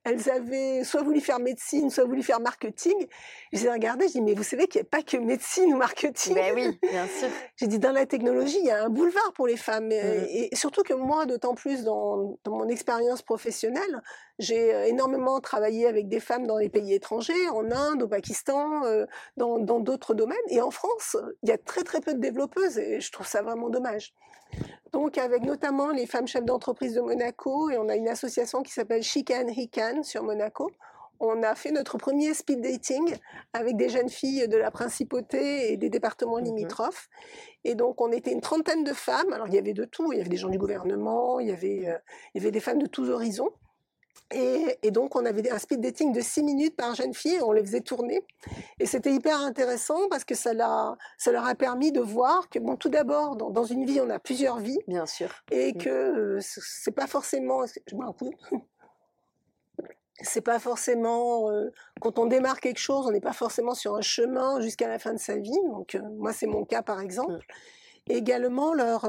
Elles 0.05 0.31
avaient 0.31 0.85
soit 0.85 1.03
voulu 1.03 1.21
faire 1.21 1.41
médecine, 1.41 1.91
soit 1.91 2.05
voulu 2.05 2.23
faire 2.23 2.39
marketing. 2.39 2.95
J'ai 3.53 3.69
regardé, 3.69 4.07
je 4.07 4.13
dis 4.13 4.21
mais 4.21 4.35
vous 4.35 4.45
savez 4.45 4.69
qu'il 4.69 4.81
n'y 4.81 4.87
a 4.87 4.89
pas 4.89 5.03
que 5.03 5.17
médecine 5.17 5.75
ou 5.75 5.77
marketing. 5.77 6.35
Ben 6.37 6.55
oui, 6.55 6.79
bien 6.91 7.09
sûr. 7.09 7.29
J'ai 7.57 7.67
dit 7.67 7.81
dans 7.81 7.91
la 7.91 8.07
technologie, 8.07 8.59
il 8.61 8.67
y 8.67 8.71
a 8.71 8.85
un 8.85 8.89
boulevard 8.89 9.33
pour 9.35 9.49
les 9.49 9.57
femmes. 9.57 9.89
Mmh. 9.89 10.27
Et, 10.29 10.51
surtout 10.55 10.85
que 10.85 10.95
moi, 10.95 11.27
d'autant 11.27 11.55
plus 11.55 11.83
dans, 11.83 12.39
dans 12.45 12.57
mon 12.57 12.69
expérience 12.69 13.23
professionnelle, 13.23 14.01
j'ai 14.39 14.89
énormément 14.89 15.41
travaillé 15.41 15.87
avec 15.87 16.09
des 16.09 16.21
femmes 16.21 16.47
dans 16.47 16.59
les 16.59 16.69
pays 16.69 16.95
étrangers, 16.95 17.49
en 17.51 17.71
Inde, 17.71 18.03
au 18.03 18.09
Pakistan, 18.09 18.83
dans 19.37 19.81
d'autres 19.81 20.15
domaines. 20.15 20.37
Et 20.49 20.61
en 20.61 20.71
France, 20.71 21.17
il 21.43 21.49
y 21.49 21.53
a 21.53 21.59
très 21.59 21.83
très 21.83 22.01
peu 22.01 22.15
de 22.15 22.21
développeuses 22.21 22.79
et 22.79 23.01
je 23.01 23.13
trouve 23.13 23.27
ça 23.27 23.43
vraiment 23.43 23.71
dommage. 23.71 24.13
Donc 24.93 25.19
avec 25.19 25.43
notamment 25.43 25.91
les 25.91 26.07
femmes 26.07 26.29
chefs 26.29 26.45
d'entreprise 26.45 26.95
de 26.95 27.01
Monaco 27.01 27.71
et 27.71 27.79
on 27.79 27.89
a 27.89 27.97
une 27.97 28.09
association 28.09 28.63
qui 28.63 28.73
s'appelle 28.73 29.03
Chican 29.03 29.49
Hican 29.49 30.03
sur 30.03 30.23
Monaco. 30.23 30.71
On 31.21 31.43
a 31.43 31.55
fait 31.55 31.71
notre 31.71 31.97
premier 31.97 32.35
speed 32.35 32.61
dating 32.61 33.17
avec 33.53 33.77
des 33.77 33.89
jeunes 33.89 34.09
filles 34.09 34.49
de 34.49 34.57
la 34.57 34.71
principauté 34.71 35.73
et 35.73 35.77
des 35.77 35.89
départements 35.89 36.39
mmh 36.39 36.45
limitrophes. 36.45 37.09
Et 37.63 37.75
donc, 37.75 38.01
on 38.01 38.11
était 38.11 38.33
une 38.33 38.41
trentaine 38.41 38.85
de 38.85 38.93
femmes. 38.93 39.33
Alors, 39.33 39.47
il 39.49 39.55
y 39.55 39.59
avait 39.59 39.73
de 39.73 39.85
tout. 39.85 40.13
Il 40.13 40.19
y 40.19 40.21
avait 40.21 40.29
des 40.29 40.37
gens 40.37 40.49
du 40.49 40.59
gouvernement, 40.59 41.39
il 41.39 41.49
y 41.49 41.53
avait, 41.53 41.87
il 42.35 42.39
y 42.39 42.41
avait 42.41 42.51
des 42.51 42.61
femmes 42.61 42.79
de 42.79 42.87
tous 42.87 43.11
horizons. 43.11 43.51
Et, 44.31 44.91
donc, 44.91 45.15
on 45.17 45.25
avait 45.25 45.49
un 45.51 45.59
speed 45.59 45.81
dating 45.81 46.13
de 46.13 46.21
6 46.21 46.43
minutes 46.43 46.77
par 46.77 46.95
jeune 46.95 47.15
fille, 47.15 47.41
on 47.43 47.53
les 47.53 47.63
faisait 47.63 47.83
tourner. 47.83 48.25
Et 48.81 48.87
c'était 48.87 49.13
hyper 49.13 49.41
intéressant 49.41 50.09
parce 50.09 50.25
que 50.25 50.35
ça, 50.35 50.51
ça 51.19 51.33
leur 51.33 51.47
a 51.47 51.55
permis 51.55 51.93
de 51.93 52.01
voir 52.01 52.49
que, 52.49 52.59
bon, 52.59 52.77
tout 52.77 52.89
d'abord, 52.89 53.37
dans, 53.37 53.65
une 53.65 53.85
vie, 53.85 54.01
on 54.01 54.11
a 54.11 54.19
plusieurs 54.19 54.59
vies. 54.59 54.79
Bien 54.89 55.07
sûr. 55.07 55.31
Et 55.53 55.73
mmh. 55.73 55.79
que 55.79 55.91
euh, 55.91 56.39
c'est 56.41 56.95
pas 56.95 57.07
forcément. 57.07 57.65
Je 57.67 57.97
un 57.97 58.13
coup. 58.13 58.33
C'est 60.21 60.43
pas 60.43 60.61
forcément. 60.61 61.51
Euh, 61.51 61.73
quand 62.01 62.21
on 62.21 62.27
démarre 62.27 62.61
quelque 62.61 62.79
chose, 62.79 63.05
on 63.05 63.11
n'est 63.11 63.21
pas 63.21 63.33
forcément 63.33 63.75
sur 63.75 63.97
un 63.97 64.01
chemin 64.01 64.61
jusqu'à 64.61 64.87
la 64.87 65.01
fin 65.01 65.13
de 65.13 65.19
sa 65.19 65.37
vie. 65.37 65.59
Donc, 65.67 65.97
euh, 65.97 66.03
moi, 66.17 66.33
c'est 66.33 66.47
mon 66.47 66.65
cas, 66.65 66.83
par 66.83 67.01
exemple. 67.01 67.33
Mmh. 67.33 68.13
également, 68.13 68.75
leur 68.75 69.07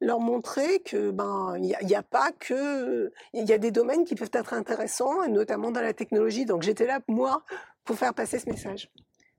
leur 0.00 0.20
montrer 0.20 0.80
que 0.80 1.10
ben 1.10 1.54
il 1.56 1.76
n'y 1.86 1.94
a, 1.94 2.02
pas 2.02 2.30
que 2.32 3.12
il 3.32 3.48
y 3.48 3.52
a 3.52 3.58
des 3.58 3.70
domaines 3.70 4.04
qui 4.04 4.14
peuvent 4.14 4.30
être 4.32 4.54
intéressants 4.54 5.22
et 5.22 5.28
notamment 5.28 5.70
dans 5.70 5.80
la 5.80 5.92
technologie. 5.92 6.44
Donc 6.44 6.62
j'étais 6.62 6.86
là 6.86 7.00
moi 7.08 7.42
pour 7.84 7.96
faire 7.96 8.14
passer 8.14 8.38
ce 8.38 8.48
message. 8.48 8.90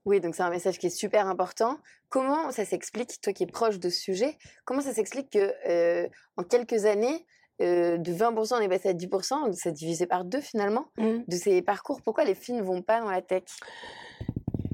Oui, 0.05 0.19
donc 0.19 0.35
c'est 0.35 0.43
un 0.43 0.49
message 0.49 0.79
qui 0.79 0.87
est 0.87 0.91
super 0.91 1.27
important. 1.27 1.77
Comment 2.09 2.51
ça 2.51 2.65
s'explique, 2.65 3.21
toi 3.21 3.33
qui 3.33 3.43
es 3.43 3.47
proche 3.47 3.79
de 3.79 3.89
ce 3.89 3.99
sujet, 3.99 4.37
comment 4.65 4.81
ça 4.81 4.93
s'explique 4.93 5.29
que 5.29 5.53
euh, 5.67 6.07
en 6.37 6.43
quelques 6.43 6.85
années, 6.85 7.25
euh, 7.61 7.97
de 7.97 8.11
20% 8.13 8.55
on 8.55 8.59
est 8.61 8.69
passé 8.69 8.89
à 8.89 8.93
10%, 8.93 9.53
c'est 9.53 9.71
divisé 9.71 10.07
par 10.07 10.23
deux 10.23 10.41
finalement, 10.41 10.87
mmh. 10.97 11.17
de 11.27 11.35
ces 11.35 11.61
parcours. 11.61 12.01
Pourquoi 12.01 12.23
les 12.23 12.35
filles 12.35 12.55
ne 12.55 12.63
vont 12.63 12.81
pas 12.81 13.01
dans 13.01 13.11
la 13.11 13.21
tech? 13.21 13.43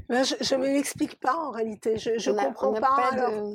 Ben, 0.09 0.23
je 0.23 0.55
ne 0.55 0.61
me 0.61 0.67
l'explique 0.67 1.19
pas 1.19 1.35
en 1.35 1.51
réalité. 1.51 1.97
Je 1.97 2.31
ne 2.31 2.45
comprends 2.45 2.73
pas. 2.73 3.09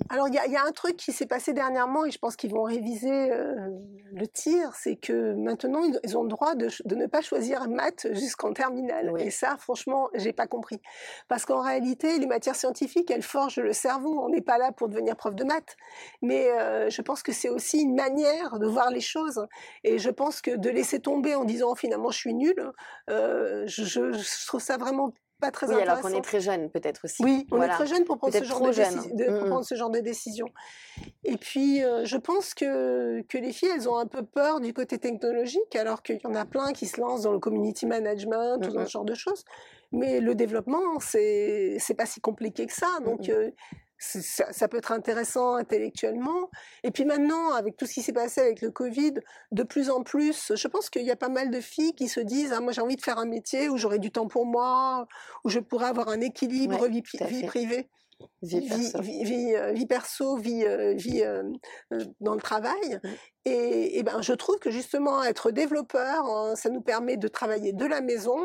Alors, 0.09 0.29
il 0.29 0.35
y, 0.35 0.39
a, 0.39 0.47
y, 0.47 0.57
a, 0.57 0.65
un 0.65 0.73
truc 0.73 0.97
qui 0.97 1.13
s'est 1.13 1.27
passé 1.27 1.53
dernièrement 1.53 2.05
et 2.05 2.11
je 2.11 2.19
pense 2.19 2.37
qu'ils 2.37 2.51
vont 2.51 2.65
réviser 2.65 3.33
euh, 3.33 3.69
le 4.13 4.27
tir, 4.27 4.75
c'est 4.75 4.97
que 4.97 5.35
maintenant 5.35 5.83
ils 6.05 6.19
ont 6.19 6.23
le 6.23 6.29
droit 6.29 6.55
de, 6.55 6.69
de 6.85 6.95
ne 6.95 7.07
pas 7.07 7.21
choisir 7.21 7.69
maths 7.69 8.09
jusqu'en 8.13 8.53
terminale. 8.53 9.13
Et 9.19 9.31
ça, 9.31 9.57
franchement, 9.59 10.09
j'ai 10.15 10.33
pas 10.33 10.47
compris. 10.47 10.81
Parce 11.29 11.45
qu'en 11.45 11.61
réalité, 11.61 12.19
les 12.19 12.27
matières 12.27 12.57
scientifiques, 12.57 13.11
elles 13.11 13.23
forgent 13.23 13.61
le 13.61 13.73
cerveau. 13.73 14.21
On 14.21 14.29
n'est 14.29 14.41
pas 14.41 14.59
là 14.59 14.73
pour 14.73 14.89
devenir 14.89 15.17
prof 15.17 15.35
de 15.35 15.45
maths. 15.45 15.77
Mais 16.23 16.51
euh, 16.51 16.91
je 16.91 17.03
pense 17.03 17.23
que 17.23 17.33
c'est 17.33 17.49
aussi 17.49 17.83
une 17.83 17.95
manière 17.95 18.59
de 18.59 18.67
voir 18.67 18.91
les 18.91 19.01
choses. 19.01 19.47
Et 19.85 19.99
je 19.99 20.11
pense 20.11 20.41
que 20.41 20.57
de 20.57 20.69
laisser 20.69 21.01
tomber 21.01 21.35
en 21.35 21.45
disant 21.45 21.75
finalement 21.75 22.11
je 22.11 22.19
suis 22.19 22.35
nulle, 22.35 22.73
euh, 23.09 23.65
je, 23.67 23.85
je 23.85 24.47
trouve 24.47 24.61
ça 24.61 24.77
vraiment 24.77 25.13
pas 25.41 25.51
très 25.51 25.67
oui, 25.67 25.81
alors 25.81 26.01
qu'on 26.01 26.11
est 26.11 26.21
très 26.21 26.41
jeune 26.41 26.71
peut-être 26.71 27.05
aussi. 27.05 27.23
Oui, 27.23 27.47
on 27.51 27.63
est 27.63 27.69
très 27.69 27.87
jeune 27.87 28.05
pour 28.05 28.19
prendre, 28.19 28.35
ce 28.35 28.45
genre 28.45 28.61
de, 28.61 28.69
mmh. 28.69 29.47
prendre, 29.49 29.65
ce 29.65 29.75
genre 29.75 29.91
de, 29.91 30.01
décision. 30.01 30.47
Et 31.25 31.37
puis, 31.37 31.83
euh, 31.83 32.05
je 32.05 32.17
pense 32.17 32.55
que, 32.55 33.23
que 33.23 33.39
les 33.39 33.53
filles, 33.53 33.71
elles 33.75 33.89
ont 33.89 33.97
un 33.97 34.07
peu 34.07 34.23
peur 34.23 34.61
du 34.61 34.73
côté 34.73 34.99
technologique, 34.99 35.75
alors 35.77 36.03
qu'il 36.03 36.21
y 36.23 36.27
en 36.27 36.35
a 36.35 36.45
plein 36.45 36.73
qui 36.73 36.87
se 36.87 37.01
lancent 37.01 37.23
dans 37.23 37.33
le 37.33 37.39
community 37.39 37.87
management, 37.87 38.59
tout 38.61 38.71
mmh, 38.71 38.87
ce 38.87 38.91
genre 38.91 39.05
de 39.05 39.15
choses. 39.15 39.45
Mais 39.93 40.21
le 40.21 40.35
développement, 40.35 41.01
c'est 41.01 41.95
pas 41.97 42.07
si 42.07 42.21
compliqué 42.21 42.67
que 42.67 42.75
ça. 42.75 43.01
Donc, 43.05 43.29
euh, 43.29 43.51
ça, 44.01 44.69
peut 44.69 44.79
être 44.79 44.93
intéressant 44.93 45.55
intellectuellement. 45.55 46.51
Et 46.83 46.91
puis 46.91 47.05
maintenant, 47.05 47.53
avec 47.53 47.77
tout 47.77 47.87
ce 47.87 47.95
qui 47.95 48.03
s'est 48.03 48.13
passé 48.13 48.41
avec 48.41 48.63
le 48.63 48.71
Covid, 48.71 49.15
de 49.53 49.63
plus 49.63 49.91
en 49.91 50.03
plus, 50.03 50.53
je 50.55 50.69
pense 50.69 50.89
qu'il 50.89 51.03
y 51.03 51.11
a 51.11 51.17
pas 51.17 51.29
mal 51.29 51.51
de 51.51 51.61
filles 51.61 51.95
qui 51.95 52.09
se 52.09 52.21
disent 52.21 52.53
ah, 52.53 52.61
moi 52.61 52.73
j'ai 52.73 52.81
envie 52.81 52.97
de 52.97 53.03
faire 53.03 53.19
un 53.19 53.27
métier 53.27 53.69
où 53.69 53.77
j'aurai 53.77 53.99
du 53.99 54.11
temps 54.11 54.27
pour 54.27 54.47
moi, 54.47 55.07
où 55.45 55.51
je 55.51 55.59
pourrais 55.59 55.89
avoir 55.89 56.09
un 56.09 56.21
équilibre 56.21 56.87
vie, 56.89 57.03
vie 57.29 57.45
privée. 57.45 57.89
vie 58.43 58.67
perso, 58.67 59.01
vie, 59.01 59.25
vie, 59.25 59.87
perso, 59.87 60.37
vie, 60.37 60.65
vie 60.95 61.25
dans 62.21 62.35
le 62.35 62.41
travail. 62.41 63.01
Mmh. 63.03 63.09
Et, 63.47 63.99
et, 63.99 64.03
ben, 64.03 64.21
je 64.23 64.33
trouve 64.33 64.59
que 64.59 64.71
justement 64.71 65.23
être 65.25 65.51
développeur, 65.51 66.27
hein, 66.27 66.55
ça 66.57 66.69
nous 66.69 66.83
permet 66.83 67.17
de 67.17 67.29
travailler 67.29 67.73
de 67.73 67.87
la 67.87 68.01
maison, 68.01 68.39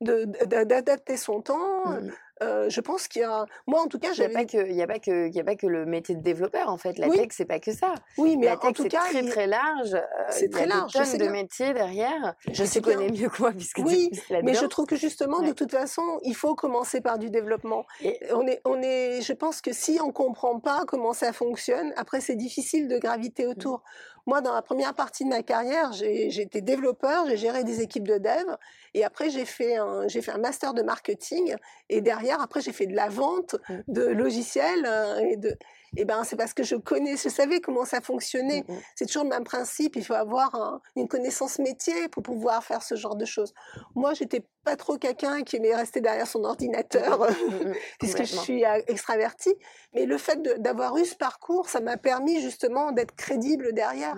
d'adapter 0.00 1.14
de, 1.14 1.18
son 1.18 1.42
temps. 1.42 1.90
Mmh 1.90 2.10
je 2.40 2.80
pense 2.80 3.08
qu'il 3.08 3.22
y 3.22 3.24
a, 3.24 3.46
moi 3.66 3.80
en 3.80 3.86
tout 3.86 3.98
cas, 3.98 4.12
il 4.12 4.20
n'y 4.20 4.26
a 4.26 4.28
pas 4.28 4.44
que, 4.44 4.68
il 4.68 4.74
y 4.74 4.82
a 4.82 4.86
pas 4.86 4.98
que, 4.98 5.28
il 5.28 5.34
y 5.34 5.40
a 5.40 5.44
pas 5.44 5.56
que 5.56 5.66
le 5.66 5.86
métier 5.86 6.14
de 6.14 6.22
développeur 6.22 6.68
en 6.68 6.76
fait. 6.76 6.98
La 6.98 7.08
tech, 7.08 7.28
c'est 7.30 7.44
pas 7.44 7.60
que 7.60 7.72
ça. 7.72 7.94
Oui, 8.18 8.36
mais 8.36 8.46
la 8.46 8.56
tech, 8.56 8.70
en 8.70 8.72
tout 8.72 8.88
cas, 8.88 9.02
c'est 9.10 9.22
très 9.22 9.30
très 9.30 9.46
large. 9.46 9.96
c'est 10.30 10.50
très 10.50 10.66
large. 10.66 10.92
Il 10.94 10.98
y 10.98 11.00
a 11.00 11.04
des 11.04 11.10
tonnes 11.18 11.26
de 11.26 11.32
métiers 11.32 11.72
derrière. 11.72 12.34
Je 12.50 12.64
sais 12.64 12.80
connais 12.80 13.10
mieux 13.10 13.28
que 13.28 13.40
moi 13.42 13.52
puisque 13.52 13.78
oui, 13.78 14.10
mais 14.42 14.54
je 14.54 14.66
trouve 14.66 14.86
que 14.86 14.96
justement, 14.96 15.40
de 15.40 15.52
toute 15.52 15.70
façon, 15.70 16.02
il 16.22 16.34
faut 16.34 16.54
commencer 16.54 17.00
par 17.00 17.18
du 17.18 17.30
développement. 17.30 17.84
Et... 18.00 18.18
On 18.32 18.46
est, 18.46 18.60
on 18.64 18.80
est, 18.82 19.20
je 19.22 19.32
pense 19.32 19.60
que 19.60 19.72
si 19.72 19.98
on 20.02 20.12
comprend 20.12 20.60
pas 20.60 20.84
comment 20.86 21.12
ça 21.12 21.32
fonctionne, 21.32 21.92
après 21.96 22.20
c'est 22.20 22.36
difficile 22.36 22.88
de 22.88 22.98
graviter 22.98 23.46
mmh. 23.46 23.80
Moi, 24.26 24.40
dans 24.40 24.54
la 24.54 24.62
première 24.62 24.94
partie 24.94 25.24
de 25.24 25.28
ma 25.28 25.42
carrière, 25.42 25.92
j'ai 25.92 26.40
été 26.40 26.60
développeur, 26.60 27.26
j'ai 27.26 27.36
géré 27.36 27.64
des 27.64 27.82
équipes 27.82 28.08
de 28.08 28.18
dev, 28.18 28.56
et 28.94 29.04
après 29.04 29.30
j'ai 29.30 29.44
fait 29.44 29.76
un, 29.76 30.08
j'ai 30.08 30.22
fait 30.22 30.32
un 30.32 30.38
master 30.38 30.72
de 30.74 30.82
marketing, 30.82 31.54
et 31.88 32.00
derrière, 32.00 32.40
après 32.40 32.60
j'ai 32.60 32.72
fait 32.72 32.86
de 32.86 32.94
la 32.94 33.08
vente 33.08 33.56
mmh. 33.68 33.74
de 33.88 34.02
logiciels 34.02 34.84
euh, 34.86 35.18
et 35.18 35.36
de, 35.36 35.56
ben 36.04 36.24
c'est 36.24 36.36
parce 36.36 36.54
que 36.54 36.62
je 36.62 36.74
connais, 36.74 37.16
je 37.16 37.28
savais 37.28 37.60
comment 37.60 37.84
ça 37.84 38.00
fonctionnait. 38.00 38.64
Mmh 38.66 38.74
c'est 38.96 39.06
toujours 39.06 39.24
le 39.24 39.30
même 39.30 39.44
principe. 39.44 39.96
Il 39.96 40.04
faut 40.04 40.14
avoir 40.14 40.80
une 40.96 41.08
connaissance 41.08 41.58
métier 41.58 42.08
pour 42.08 42.22
pouvoir 42.22 42.64
faire 42.64 42.82
ce 42.82 42.94
genre 42.96 43.16
de 43.16 43.24
choses. 43.24 43.54
Moi, 43.94 44.14
j'étais 44.14 44.44
pas 44.64 44.76
trop 44.76 44.96
quelqu'un 44.96 45.42
qui 45.42 45.56
aimait 45.56 45.74
rester 45.74 46.00
derrière 46.00 46.26
son 46.26 46.44
ordinateur 46.44 47.20
mmh 47.30 47.72
puisque 47.98 48.24
je 48.24 48.36
suis 48.36 48.64
euh, 48.64 48.80
extravertie. 48.86 49.54
Mais 49.94 50.06
le 50.06 50.18
fait 50.18 50.40
d'avoir 50.60 50.96
eu 50.96 51.04
ce 51.04 51.14
parcours, 51.14 51.68
ça 51.68 51.80
m'a 51.80 51.96
permis 51.96 52.40
justement 52.40 52.92
d'être 52.92 53.14
crédible 53.14 53.72
derrière. 53.72 54.16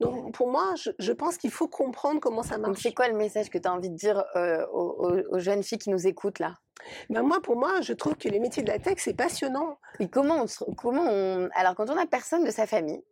Donc 0.00 0.32
pour 0.32 0.48
moi, 0.48 0.74
je, 0.98 1.12
pense 1.12 1.36
qu'il 1.36 1.50
faut 1.50 1.68
comprendre 1.68 2.20
comment 2.20 2.42
ça 2.42 2.58
marche. 2.58 2.82
C'est 2.82 2.94
quoi 2.94 3.08
le 3.08 3.16
message 3.16 3.50
que 3.50 3.58
tu 3.58 3.68
as 3.68 3.72
envie 3.72 3.90
de 3.90 3.96
dire 3.96 4.24
euh, 4.36 4.64
aux, 4.72 5.38
jeunes 5.38 5.62
filles 5.62 5.78
qui 5.78 5.90
nous 5.90 6.06
écoutent 6.06 6.38
là? 6.38 6.54
Ben 7.10 7.22
moi, 7.22 7.40
pour 7.42 7.56
moi, 7.56 7.80
je 7.80 7.92
trouve 7.92 8.14
que 8.14 8.28
les 8.28 8.38
métiers 8.38 8.62
de 8.62 8.70
la 8.70 8.78
tech, 8.78 8.96
c'est 8.98 9.14
passionnant. 9.14 9.78
Et 9.98 10.08
comment 10.08 10.44
on, 10.44 10.74
comment 10.74 11.04
on... 11.04 11.48
Alors, 11.54 11.74
quand 11.74 11.90
on 11.90 11.96
a 11.96 12.06
personne 12.06 12.44
de 12.44 12.50
sa 12.50 12.66
famille 12.66 13.02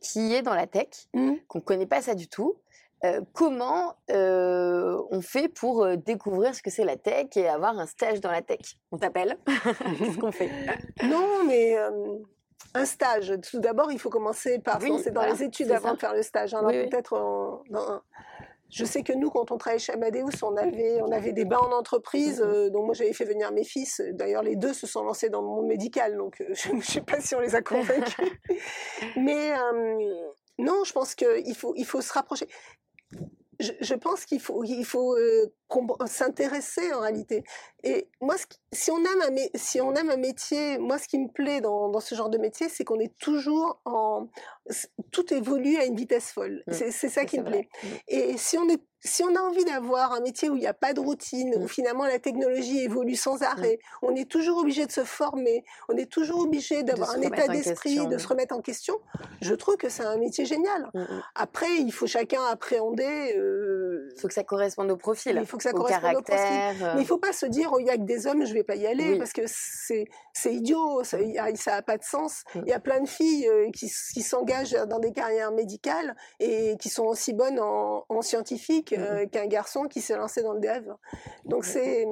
qui 0.00 0.34
est 0.34 0.42
dans 0.42 0.54
la 0.54 0.66
tech, 0.66 0.88
mmh. 1.14 1.34
qu'on 1.48 1.58
ne 1.58 1.64
connaît 1.64 1.86
pas 1.86 2.02
ça 2.02 2.14
du 2.14 2.28
tout, 2.28 2.56
euh, 3.04 3.20
comment 3.32 3.94
euh, 4.10 5.00
on 5.10 5.20
fait 5.20 5.48
pour 5.48 5.84
euh, 5.84 5.96
découvrir 5.96 6.54
ce 6.54 6.62
que 6.62 6.70
c'est 6.70 6.84
la 6.84 6.96
tech 6.96 7.28
et 7.36 7.48
avoir 7.48 7.78
un 7.78 7.86
stage 7.86 8.20
dans 8.20 8.30
la 8.30 8.42
tech? 8.42 8.76
On 8.90 8.98
t'appelle 8.98 9.38
Qu'est-ce 9.46 10.18
qu'on 10.18 10.32
fait? 10.32 10.50
Non, 11.04 11.44
mais 11.46 11.76
un 12.74 12.84
stage. 12.84 13.34
Tout 13.50 13.60
d'abord, 13.60 13.92
il 13.92 13.98
faut 13.98 14.10
commencer 14.10 14.58
par 14.58 14.80
oui, 14.80 14.92
c'est 15.02 15.10
dans 15.10 15.24
les 15.24 15.42
études 15.42 15.70
avant 15.70 15.94
de 15.94 15.98
faire 15.98 16.14
le 16.14 16.22
stage. 16.22 16.54
Hein. 16.54 16.62
peut-être 16.62 17.62
je 18.72 18.86
sais 18.86 19.02
que 19.02 19.12
nous, 19.12 19.28
quand 19.28 19.52
on 19.52 19.58
travaillait 19.58 19.78
chez 19.78 19.92
Amadeus, 19.92 20.42
on 20.42 20.56
avait, 20.56 21.02
on 21.02 21.12
avait 21.12 21.32
des 21.32 21.44
bains 21.44 21.58
en 21.58 21.72
entreprise. 21.72 22.40
Euh, 22.40 22.70
donc 22.70 22.86
moi, 22.86 22.94
j'avais 22.94 23.12
fait 23.12 23.26
venir 23.26 23.52
mes 23.52 23.64
fils. 23.64 24.00
D'ailleurs, 24.12 24.42
les 24.42 24.56
deux 24.56 24.72
se 24.72 24.86
sont 24.86 25.04
lancés 25.04 25.28
dans 25.28 25.42
le 25.42 25.46
monde 25.46 25.66
médical. 25.66 26.16
Donc 26.16 26.42
je 26.54 26.72
ne 26.72 26.80
sais 26.80 27.02
pas 27.02 27.20
si 27.20 27.34
on 27.34 27.40
les 27.40 27.54
a 27.54 27.60
convaincus. 27.60 28.32
Mais 29.16 29.52
euh, 29.52 29.98
non, 30.58 30.84
je 30.84 30.92
pense 30.92 31.14
qu'il 31.14 31.54
faut, 31.54 31.74
il 31.76 31.84
faut 31.84 32.00
se 32.00 32.14
rapprocher 32.14 32.48
je, 33.60 33.94
pense 33.94 34.24
qu'il 34.24 34.40
faut, 34.40 34.64
il 34.64 34.84
faut 34.84 35.16
euh, 35.16 35.52
s'intéresser 36.06 36.92
en 36.92 37.00
réalité. 37.00 37.44
Et 37.82 38.08
moi, 38.20 38.36
si 38.72 38.90
on 38.90 38.98
aime 38.98 39.22
un, 39.22 39.36
si 39.54 39.80
on 39.80 39.94
aime 39.94 40.10
un 40.10 40.16
métier, 40.16 40.78
moi, 40.78 40.98
ce 40.98 41.06
qui 41.06 41.18
me 41.18 41.28
plaît 41.28 41.60
dans, 41.60 41.88
dans 41.88 42.00
ce 42.00 42.14
genre 42.14 42.30
de 42.30 42.38
métier, 42.38 42.68
c'est 42.68 42.84
qu'on 42.84 42.98
est 42.98 43.16
toujours 43.18 43.80
en, 43.84 44.28
tout 45.10 45.32
évolue 45.32 45.76
à 45.76 45.84
une 45.84 45.96
vitesse 45.96 46.32
folle. 46.32 46.62
Mmh. 46.66 46.72
c'est 46.72 47.08
ça 47.08 47.24
qui 47.24 47.38
me 47.38 47.44
plaît. 47.44 47.68
Mmh. 47.82 47.86
Et 48.08 48.38
si 48.38 48.58
on 48.58 48.68
est 48.68 48.82
si 49.04 49.22
on 49.24 49.34
a 49.34 49.40
envie 49.40 49.64
d'avoir 49.64 50.12
un 50.12 50.20
métier 50.20 50.48
où 50.48 50.56
il 50.56 50.60
n'y 50.60 50.66
a 50.66 50.74
pas 50.74 50.92
de 50.92 51.00
routine, 51.00 51.54
où 51.56 51.64
mmh. 51.64 51.68
finalement 51.68 52.04
la 52.04 52.18
technologie 52.18 52.80
évolue 52.80 53.16
sans 53.16 53.42
arrêt, 53.42 53.78
on 54.00 54.14
est 54.14 54.28
toujours 54.28 54.58
obligé 54.58 54.86
de 54.86 54.92
se 54.92 55.04
former, 55.04 55.64
on 55.88 55.96
est 55.96 56.10
toujours 56.10 56.40
obligé 56.40 56.82
d'avoir 56.82 57.10
un 57.10 57.20
état 57.20 57.48
d'esprit, 57.48 58.06
de 58.06 58.18
se 58.18 58.28
remettre 58.28 58.54
en 58.54 58.60
question, 58.60 59.00
je 59.40 59.54
trouve 59.54 59.76
que 59.76 59.88
c'est 59.88 60.04
un 60.04 60.16
métier 60.18 60.44
génial. 60.44 60.90
Après, 61.34 61.76
il 61.78 61.92
faut 61.92 62.06
chacun 62.06 62.42
appréhender. 62.44 63.34
Euh, 63.36 63.71
il 64.14 64.20
faut 64.20 64.28
que 64.28 64.34
ça 64.34 64.44
corresponde 64.44 64.90
au 64.90 64.96
profil. 64.96 65.38
Il 65.40 65.46
faut 65.46 65.56
que 65.56 65.62
ça 65.62 65.72
corresponde 65.72 66.16
au 66.16 66.22
profil. 66.22 66.76
Mais 66.80 66.92
il 66.96 67.00
ne 67.00 67.04
faut 67.04 67.18
pas 67.18 67.32
se 67.32 67.46
dire, 67.46 67.70
oh, 67.72 67.78
il 67.78 67.84
n'y 67.84 67.90
a 67.90 67.96
que 67.96 68.02
des 68.02 68.26
hommes, 68.26 68.44
je 68.44 68.50
ne 68.50 68.54
vais 68.54 68.64
pas 68.64 68.76
y 68.76 68.86
aller, 68.86 69.18
parce 69.18 69.32
que 69.32 69.42
c'est 69.46 70.54
idiot, 70.54 71.02
ça 71.04 71.18
n'a 71.18 71.82
pas 71.82 71.98
de 71.98 72.04
sens. 72.04 72.44
Il 72.54 72.68
y 72.68 72.72
a 72.72 72.80
plein 72.80 73.00
de 73.00 73.08
filles 73.08 73.48
euh, 73.48 73.70
qui, 73.70 73.90
qui 74.12 74.22
s'engagent 74.22 74.76
dans 74.88 74.98
des 74.98 75.12
carrières 75.12 75.52
médicales 75.52 76.16
et 76.40 76.76
qui 76.78 76.88
sont 76.88 77.04
aussi 77.04 77.32
bonnes 77.32 77.60
en, 77.60 78.04
en 78.08 78.22
scientifique 78.22 78.92
Mmh 78.92 79.02
euh, 79.02 79.26
qu'un 79.26 79.46
garçon 79.46 79.84
qui 79.84 80.00
s'est 80.00 80.16
lancé 80.16 80.42
dans 80.42 80.52
le 80.52 80.60
dev. 80.60 80.92
Donc 81.44 81.64
c'est 81.64 82.06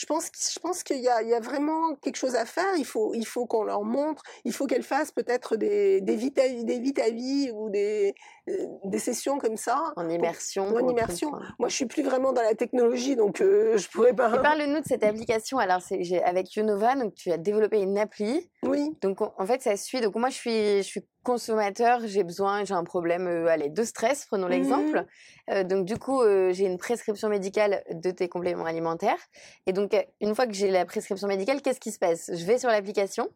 je 0.00 0.06
pense, 0.06 0.30
je 0.54 0.58
pense 0.60 0.82
qu'il 0.82 0.96
y, 0.96 1.02
y, 1.02 1.08
a 1.34 1.40
vraiment 1.40 1.94
quelque 1.96 2.16
chose 2.16 2.34
à 2.34 2.46
faire. 2.46 2.74
Il 2.78 2.86
faut, 2.86 3.12
il 3.12 3.26
faut 3.26 3.44
qu'on 3.44 3.64
leur 3.64 3.82
montre. 3.82 4.22
Il 4.46 4.52
faut 4.54 4.66
qu'elles 4.66 4.82
fassent 4.82 5.12
peut-être 5.12 5.56
des, 5.56 6.00
des, 6.00 6.16
vita, 6.16 6.48
des 6.48 6.78
vie 7.10 7.50
ou 7.54 7.68
des, 7.68 8.14
euh, 8.48 8.66
des 8.84 8.98
sessions 8.98 9.36
comme 9.36 9.58
ça. 9.58 9.92
En 9.96 10.08
immersion. 10.08 10.74
en 10.74 10.88
immersion. 10.88 11.32
Moi, 11.58 11.68
je 11.68 11.74
suis 11.74 11.84
plus 11.84 12.02
vraiment 12.02 12.32
dans 12.32 12.40
la 12.40 12.54
technologie, 12.54 13.14
donc 13.14 13.42
euh, 13.42 13.76
je 13.76 13.90
pourrais 13.90 14.14
pas. 14.14 14.38
Parle-nous 14.38 14.80
de 14.80 14.86
cette 14.86 15.04
application. 15.04 15.58
Alors, 15.58 15.82
c'est 15.82 16.22
avec 16.22 16.56
Unova, 16.56 16.94
donc 16.94 17.14
tu 17.14 17.30
as 17.30 17.36
développé 17.36 17.82
une 17.82 17.98
appli. 17.98 18.50
Oui. 18.62 18.96
Donc, 19.02 19.20
en 19.20 19.44
fait, 19.44 19.60
ça 19.60 19.76
suit. 19.76 20.00
Donc, 20.00 20.14
moi, 20.14 20.30
je 20.30 20.34
suis, 20.34 20.76
je 20.78 20.82
suis 20.82 21.04
consommateur, 21.22 22.00
j'ai 22.04 22.24
besoin, 22.24 22.64
j'ai 22.64 22.74
un 22.74 22.84
problème, 22.84 23.26
euh, 23.26 23.48
allez, 23.48 23.68
de 23.68 23.82
stress, 23.82 24.24
prenons 24.26 24.46
mmh 24.46 24.50
l'exemple. 24.50 25.06
Euh, 25.50 25.64
donc 25.64 25.84
du 25.84 25.98
coup, 25.98 26.20
euh, 26.22 26.52
j'ai 26.52 26.64
une 26.64 26.78
prescription 26.78 27.28
médicale 27.28 27.82
de 27.90 28.10
tes 28.10 28.28
compléments 28.28 28.64
alimentaires. 28.64 29.18
Et 29.66 29.72
donc, 29.72 29.94
une 30.20 30.34
fois 30.34 30.46
que 30.46 30.52
j'ai 30.52 30.70
la 30.70 30.84
prescription 30.84 31.28
médicale, 31.28 31.62
qu'est-ce 31.62 31.80
qui 31.80 31.92
se 31.92 31.98
passe? 31.98 32.30
Je 32.32 32.44
vais 32.44 32.58
sur 32.58 32.68
l'application? 32.68 33.28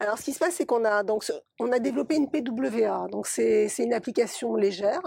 Alors, 0.00 0.18
ce 0.18 0.24
qui 0.24 0.32
se 0.32 0.38
passe, 0.38 0.54
c'est 0.54 0.66
qu'on 0.66 0.84
a 0.84 1.02
donc 1.02 1.24
on 1.58 1.70
a 1.72 1.78
développé 1.78 2.16
une 2.16 2.30
PWA. 2.30 3.06
Donc 3.10 3.26
c'est 3.26 3.68
une 3.78 3.92
application 3.92 4.54
légère. 4.54 5.02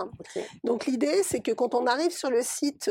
Donc 0.63 0.85
l'idée, 0.85 1.23
c'est 1.23 1.39
que 1.39 1.51
quand 1.51 1.73
on 1.73 1.85
arrive 1.87 2.11
sur 2.11 2.29
le 2.29 2.41
site, 2.41 2.89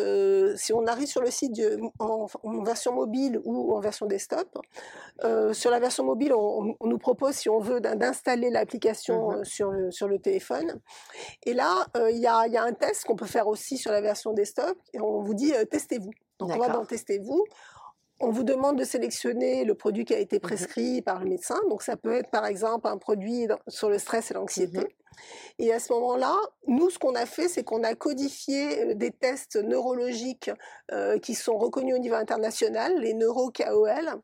si 0.57 0.73
on 0.73 0.87
arrive 0.87 1.07
sur 1.07 1.23
le 1.23 1.31
site 1.31 1.61
en, 1.99 2.27
version 2.65 2.93
mobile 2.93 3.41
ou 3.45 3.75
en 3.75 3.81
version 3.81 4.07
desktop, 4.07 4.59
sur 5.53 5.71
la 5.71 5.79
version 5.79 6.05
mobile, 6.05 6.33
on, 6.35 6.75
on 6.79 6.87
nous 6.87 6.99
propose, 6.99 7.35
si 7.35 7.49
on 7.49 7.61
veut, 7.61 7.81
d'installer 7.81 8.51
l'application 8.51 9.13
Mmh. 9.13 9.45
sur, 9.45 9.71
le, 9.71 9.91
sur 9.91 10.09
le 10.09 10.19
téléphone. 10.19 10.81
Et 11.45 11.55
là, 11.55 11.87
il 12.11 12.19
y, 12.19 12.27
a, 12.27 12.47
y, 12.47 12.57
a, 12.57 12.63
un 12.63 12.73
test 12.73 13.05
qu'on 13.05 13.17
peut 13.17 13.27
faire 13.27 13.47
aussi 13.47 13.62
sur 13.63 13.91
la 13.91 14.01
version 14.01 14.33
desktop 14.33 14.77
et 14.93 15.01
on 15.01 15.23
vous 15.23 15.35
dit 15.35 15.53
testez-vous. 15.71 16.11
Donc 16.39 16.51
on 16.51 16.59
va 16.59 16.69
dans 16.69 16.85
testez-vous. 16.85 17.45
On 18.21 18.31
vous 18.31 18.45
demande 18.45 18.79
de 18.79 18.85
sélectionner 18.85 19.65
le 19.65 19.75
produit 19.75 20.05
qui 20.05 20.15
a 20.15 20.19
été 20.19 20.37
mmh 20.37 20.41
prescrit 20.41 21.03
par 21.03 21.19
le 21.19 21.29
médecin. 21.29 21.59
Donc 21.69 21.83
ça 21.83 21.97
peut 21.97 22.15
être 22.15 22.31
par 22.31 22.47
exemple 22.47 22.87
un 22.87 22.97
produit 22.97 23.49
sur 23.67 23.89
le 23.89 23.99
stress 23.99 24.31
et 24.31 24.35
l'anxiété. 24.35 24.79
Mmh 24.79 25.03
et 25.59 25.73
à 25.73 25.79
ce 25.79 25.93
moment-là, 25.93 26.35
nous, 26.67 26.91
ce 26.91 26.99
qu'on 26.99 27.15
a 27.15 27.27
fait, 27.27 27.49
c'est 27.49 27.65
qu'on 27.65 27.83
a 27.83 27.95
codifié 27.95 28.95
des 28.95 29.11
tests 29.11 29.57
neurologiques 29.57 30.51
qui 31.23 31.35
sont 31.35 31.59
reconnus 31.59 31.95
au 31.95 31.99
niveau 31.99 32.15
international, 32.15 32.99
les 32.99 33.15
neuro-KOL. 33.15 34.21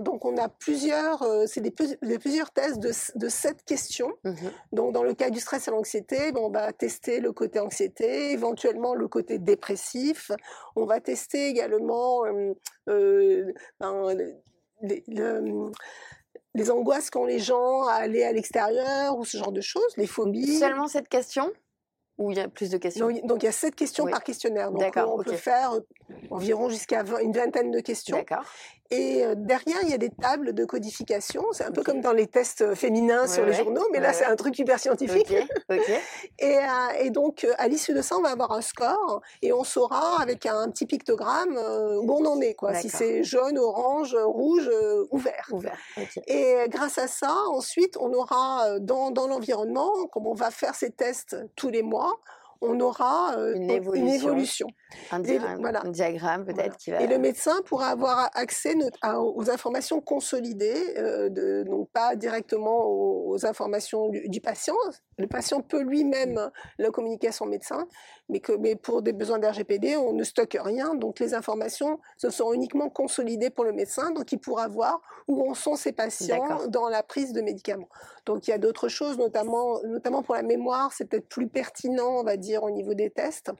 Donc, 0.00 0.24
on 0.24 0.36
a 0.36 0.48
plusieurs, 0.48 1.24
c'est 1.46 1.60
des, 1.60 1.70
plusieurs 1.70 2.50
tests 2.50 2.78
de, 2.78 2.90
de 3.18 3.28
sept 3.28 3.62
questions. 3.64 4.12
Mmh 4.24 4.34
donc, 4.72 4.92
dans 4.92 5.02
le 5.02 5.14
cas 5.14 5.30
du 5.30 5.40
stress 5.40 5.68
et 5.68 5.70
l'anxiété, 5.70 6.32
ben, 6.32 6.40
on 6.42 6.50
va 6.50 6.72
tester 6.72 7.20
le 7.20 7.32
côté 7.32 7.60
anxiété, 7.60 8.32
éventuellement 8.32 8.94
le 8.94 9.08
côté 9.08 9.38
dépressif. 9.38 10.30
On 10.76 10.84
va 10.84 11.00
tester 11.00 11.48
également 11.48 12.24
euh, 12.88 13.52
ben, 13.80 14.14
le, 14.82 15.70
les 16.54 16.70
angoisses 16.70 17.10
qu'ont 17.10 17.24
les 17.24 17.38
gens 17.38 17.82
à 17.84 17.94
aller 17.94 18.24
à 18.24 18.32
l'extérieur 18.32 19.18
ou 19.18 19.24
ce 19.24 19.36
genre 19.36 19.52
de 19.52 19.60
choses, 19.60 19.96
les 19.96 20.06
phobies. 20.06 20.58
Seulement 20.58 20.88
cette 20.88 21.08
question 21.08 21.52
ou 22.16 22.30
il 22.30 22.36
y 22.36 22.40
a 22.40 22.48
plus 22.48 22.70
de 22.70 22.78
questions? 22.78 23.08
Donc 23.24 23.42
il 23.42 23.46
y 23.46 23.48
a 23.48 23.52
sept 23.52 23.74
questions 23.74 24.06
par 24.06 24.22
questionnaire. 24.22 24.70
Donc 24.70 24.82
on 24.96 25.22
peut 25.22 25.32
faire 25.32 25.72
environ 26.30 26.68
jusqu'à 26.68 27.02
une 27.20 27.32
vingtaine 27.32 27.70
de 27.70 27.80
questions. 27.80 28.24
Et 28.94 29.24
derrière, 29.36 29.78
il 29.82 29.90
y 29.90 29.94
a 29.94 29.98
des 29.98 30.10
tables 30.10 30.52
de 30.52 30.64
codification. 30.64 31.44
C'est 31.52 31.64
un 31.64 31.72
peu 31.72 31.82
comme 31.82 32.00
dans 32.00 32.12
les 32.12 32.26
tests 32.26 32.74
féminins 32.74 33.26
sur 33.26 33.44
les 33.44 33.52
journaux, 33.52 33.86
mais 33.92 34.00
là, 34.00 34.12
c'est 34.12 34.24
un 34.24 34.36
truc 34.36 34.58
hyper 34.58 34.78
scientifique. 34.78 35.32
et, 36.38 36.58
et, 37.00 37.10
donc, 37.10 37.46
à 37.58 37.68
l'issue 37.68 37.94
de 37.94 38.02
ça, 38.02 38.16
on 38.16 38.22
va 38.22 38.30
avoir 38.30 38.52
un 38.52 38.60
score 38.60 39.20
et 39.42 39.52
on 39.52 39.64
saura 39.64 40.20
avec 40.20 40.46
un 40.46 40.70
petit 40.70 40.86
pictogramme 40.86 41.56
où 41.56 42.12
on 42.12 42.24
en 42.26 42.40
est, 42.40 42.54
quoi. 42.54 42.74
Si 42.74 42.88
c'est 42.88 43.24
jaune, 43.24 43.58
orange, 43.58 44.14
rouge 44.14 44.70
ou 45.10 45.18
vert. 45.18 45.50
Et 46.26 46.56
grâce 46.68 46.98
à 46.98 47.08
ça, 47.08 47.34
ensuite, 47.48 47.96
on 47.98 48.12
aura 48.12 48.78
dans, 48.80 49.10
dans 49.10 49.26
l'environnement, 49.26 50.06
comme 50.12 50.26
on 50.26 50.34
va 50.34 50.50
faire 50.50 50.74
ces 50.74 50.90
tests 50.90 51.36
tous 51.56 51.68
les 51.68 51.82
mois, 51.82 52.20
on 52.64 52.80
aura 52.80 53.36
une 53.54 53.70
évolution. 53.70 54.66
Un, 55.10 55.20
diagramme 55.20 56.44
peut-être 56.44 56.76
qui 56.76 56.90
va... 56.90 57.00
Et 57.00 57.06
le 57.06 57.18
médecin 57.18 57.60
pourra 57.64 57.88
avoir 57.88 58.30
accès 58.34 58.74
aux 59.04 59.50
informations 59.50 60.00
consolidées, 60.00 60.94
de, 61.30 61.64
donc 61.64 61.90
pas 61.90 62.16
directement 62.16 62.84
aux, 62.86 63.44
informations 63.44 64.08
du, 64.08 64.40
patient. 64.40 64.76
Le 65.18 65.26
patient 65.26 65.60
peut 65.60 65.82
lui-même 65.82 66.50
le 66.78 66.90
communiquer 66.90 67.28
à 67.28 67.32
son 67.32 67.46
médecin, 67.46 67.86
mais, 68.28 68.40
que, 68.40 68.52
mais 68.52 68.76
pour 68.76 69.02
des 69.02 69.12
besoins 69.12 69.38
d'RGPD, 69.38 69.96
on 69.96 70.12
ne 70.12 70.24
stocke 70.24 70.56
rien. 70.60 70.94
Donc 70.94 71.18
les 71.18 71.34
informations 71.34 72.00
se 72.16 72.30
sont 72.30 72.52
uniquement 72.52 72.88
consolidées 72.88 73.50
pour 73.50 73.64
le 73.64 73.72
médecin, 73.72 74.12
donc 74.12 74.32
il 74.32 74.38
pourra 74.38 74.68
voir 74.68 75.00
où 75.28 75.48
en 75.48 75.54
sont 75.54 75.76
ses 75.76 75.92
patients 75.92 76.66
dans 76.68 76.88
la 76.88 77.02
prise 77.02 77.32
de 77.32 77.40
médicaments. 77.40 77.88
Donc 78.26 78.46
il 78.46 78.50
y 78.50 78.54
a 78.54 78.58
d'autres 78.58 78.88
choses, 78.88 79.18
notamment, 79.18 79.80
notamment 79.84 80.22
pour 80.22 80.34
la 80.34 80.42
mémoire, 80.42 80.92
c'est 80.92 81.04
peut-être 81.04 81.28
plus 81.28 81.48
pertinent, 81.48 82.20
on 82.20 82.24
va 82.24 82.36
dire, 82.36 82.53
au 82.62 82.70
niveau 82.70 82.94
des 82.94 83.10
tests. 83.10 83.50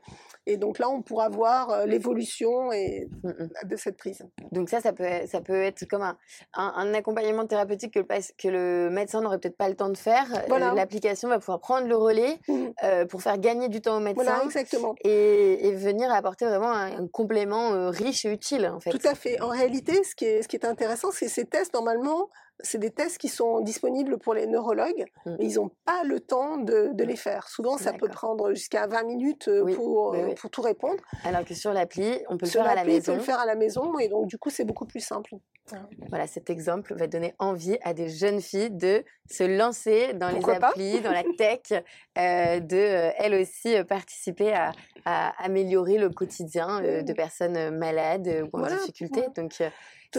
Et 0.46 0.58
donc 0.58 0.78
là, 0.78 0.90
on 0.90 1.00
pourra 1.00 1.30
voir 1.30 1.70
euh, 1.70 1.86
l'évolution 1.86 2.70
et 2.70 3.08
mmh, 3.22 3.28
mmh. 3.28 3.68
de 3.68 3.76
cette 3.76 3.96
prise. 3.96 4.26
Donc 4.52 4.68
ça, 4.68 4.80
ça 4.80 4.92
peut, 4.92 5.06
ça 5.26 5.40
peut 5.40 5.62
être 5.62 5.86
comme 5.86 6.02
un, 6.02 6.16
un, 6.54 6.92
accompagnement 6.92 7.46
thérapeutique 7.46 7.94
que 7.94 8.00
le, 8.00 8.06
que 8.36 8.48
le 8.48 8.90
médecin 8.90 9.22
n'aurait 9.22 9.38
peut-être 9.38 9.56
pas 9.56 9.70
le 9.70 9.74
temps 9.74 9.88
de 9.88 9.96
faire. 9.96 10.26
Euh, 10.50 10.74
l'application 10.74 11.28
va 11.28 11.38
pouvoir 11.38 11.60
prendre 11.60 11.86
le 11.86 11.96
relais 11.96 12.38
mmh. 12.46 12.66
euh, 12.84 13.06
pour 13.06 13.22
faire 13.22 13.38
gagner 13.38 13.68
du 13.68 13.80
temps 13.80 13.96
au 13.96 14.00
médecin. 14.00 14.22
Voilà, 14.22 14.44
exactement. 14.44 14.94
Et, 15.02 15.66
et 15.68 15.74
venir 15.74 16.12
apporter 16.12 16.44
vraiment 16.44 16.72
un, 16.72 17.06
complément 17.08 17.90
riche 17.90 18.24
et 18.24 18.32
utile, 18.32 18.66
en 18.66 18.80
fait. 18.80 18.90
Tout 18.90 19.06
à 19.06 19.14
fait. 19.14 19.40
En 19.40 19.48
réalité, 19.48 20.04
ce 20.04 20.14
qui 20.14 20.26
est, 20.26 20.42
ce 20.42 20.48
qui 20.48 20.56
est 20.56 20.66
intéressant, 20.66 21.10
c'est 21.10 21.28
ces 21.28 21.46
tests, 21.46 21.72
normalement, 21.72 22.28
c'est 22.60 22.78
des 22.78 22.90
tests 22.90 23.18
qui 23.18 23.28
sont 23.28 23.60
disponibles 23.60 24.18
pour 24.18 24.34
les 24.34 24.46
neurologues, 24.46 25.04
mmh. 25.26 25.36
mais 25.38 25.46
ils 25.46 25.54
n'ont 25.56 25.70
pas 25.84 26.04
le 26.04 26.20
temps 26.20 26.56
de, 26.56 26.92
les 27.04 27.16
faire. 27.16 27.48
Souvent, 27.48 27.76
ça 27.76 27.92
peut 27.92 28.08
prendre 28.08 28.52
jusqu'à 28.54 28.86
20 28.86 29.02
minutes 29.04 29.48
euh, 29.48 29.74
pour, 29.74 30.14
euh, 30.14 30.34
pour 30.34 30.50
tout 30.50 30.62
répondre. 30.62 31.02
Alors 31.24 31.44
que 31.44 31.54
sur 31.54 31.72
l'appli, 31.72 32.18
on 32.28 32.38
peut 32.38 32.46
le 32.46 32.50
faire 32.50 32.66
à 32.66 32.74
la 32.74 32.84
maison. 32.84 33.12
On 33.12 33.16
peut 33.16 33.20
le 33.20 33.24
faire 33.24 33.40
à 33.40 33.46
la 33.46 33.54
maison, 33.54 33.98
et 33.98 34.08
donc 34.08 34.26
du 34.26 34.38
coup, 34.38 34.50
c'est 34.50 34.64
beaucoup 34.64 34.86
plus 34.86 35.00
simple. 35.00 35.34
Voilà, 36.10 36.26
cet 36.26 36.50
exemple 36.50 36.94
va 36.94 37.06
donner 37.06 37.34
envie 37.38 37.78
à 37.82 37.94
des 37.94 38.10
jeunes 38.10 38.42
filles 38.42 38.70
de 38.70 39.02
se 39.30 39.44
lancer 39.44 40.12
dans 40.12 40.28
les 40.28 40.44
applis, 40.50 41.00
dans 41.00 41.10
la 41.10 41.22
tech, 41.38 41.82
euh, 42.18 42.60
de 42.60 42.76
elles 42.76 43.34
aussi 43.34 43.74
participer 43.84 44.52
à, 44.52 44.72
améliorer 45.38 45.98
le 45.98 46.08
quotidien 46.10 46.80
de 46.80 47.12
personnes 47.12 47.76
malades 47.76 48.46
ou 48.52 48.58
en 48.58 48.66
difficulté. 48.66 49.22
Donc, 49.36 49.60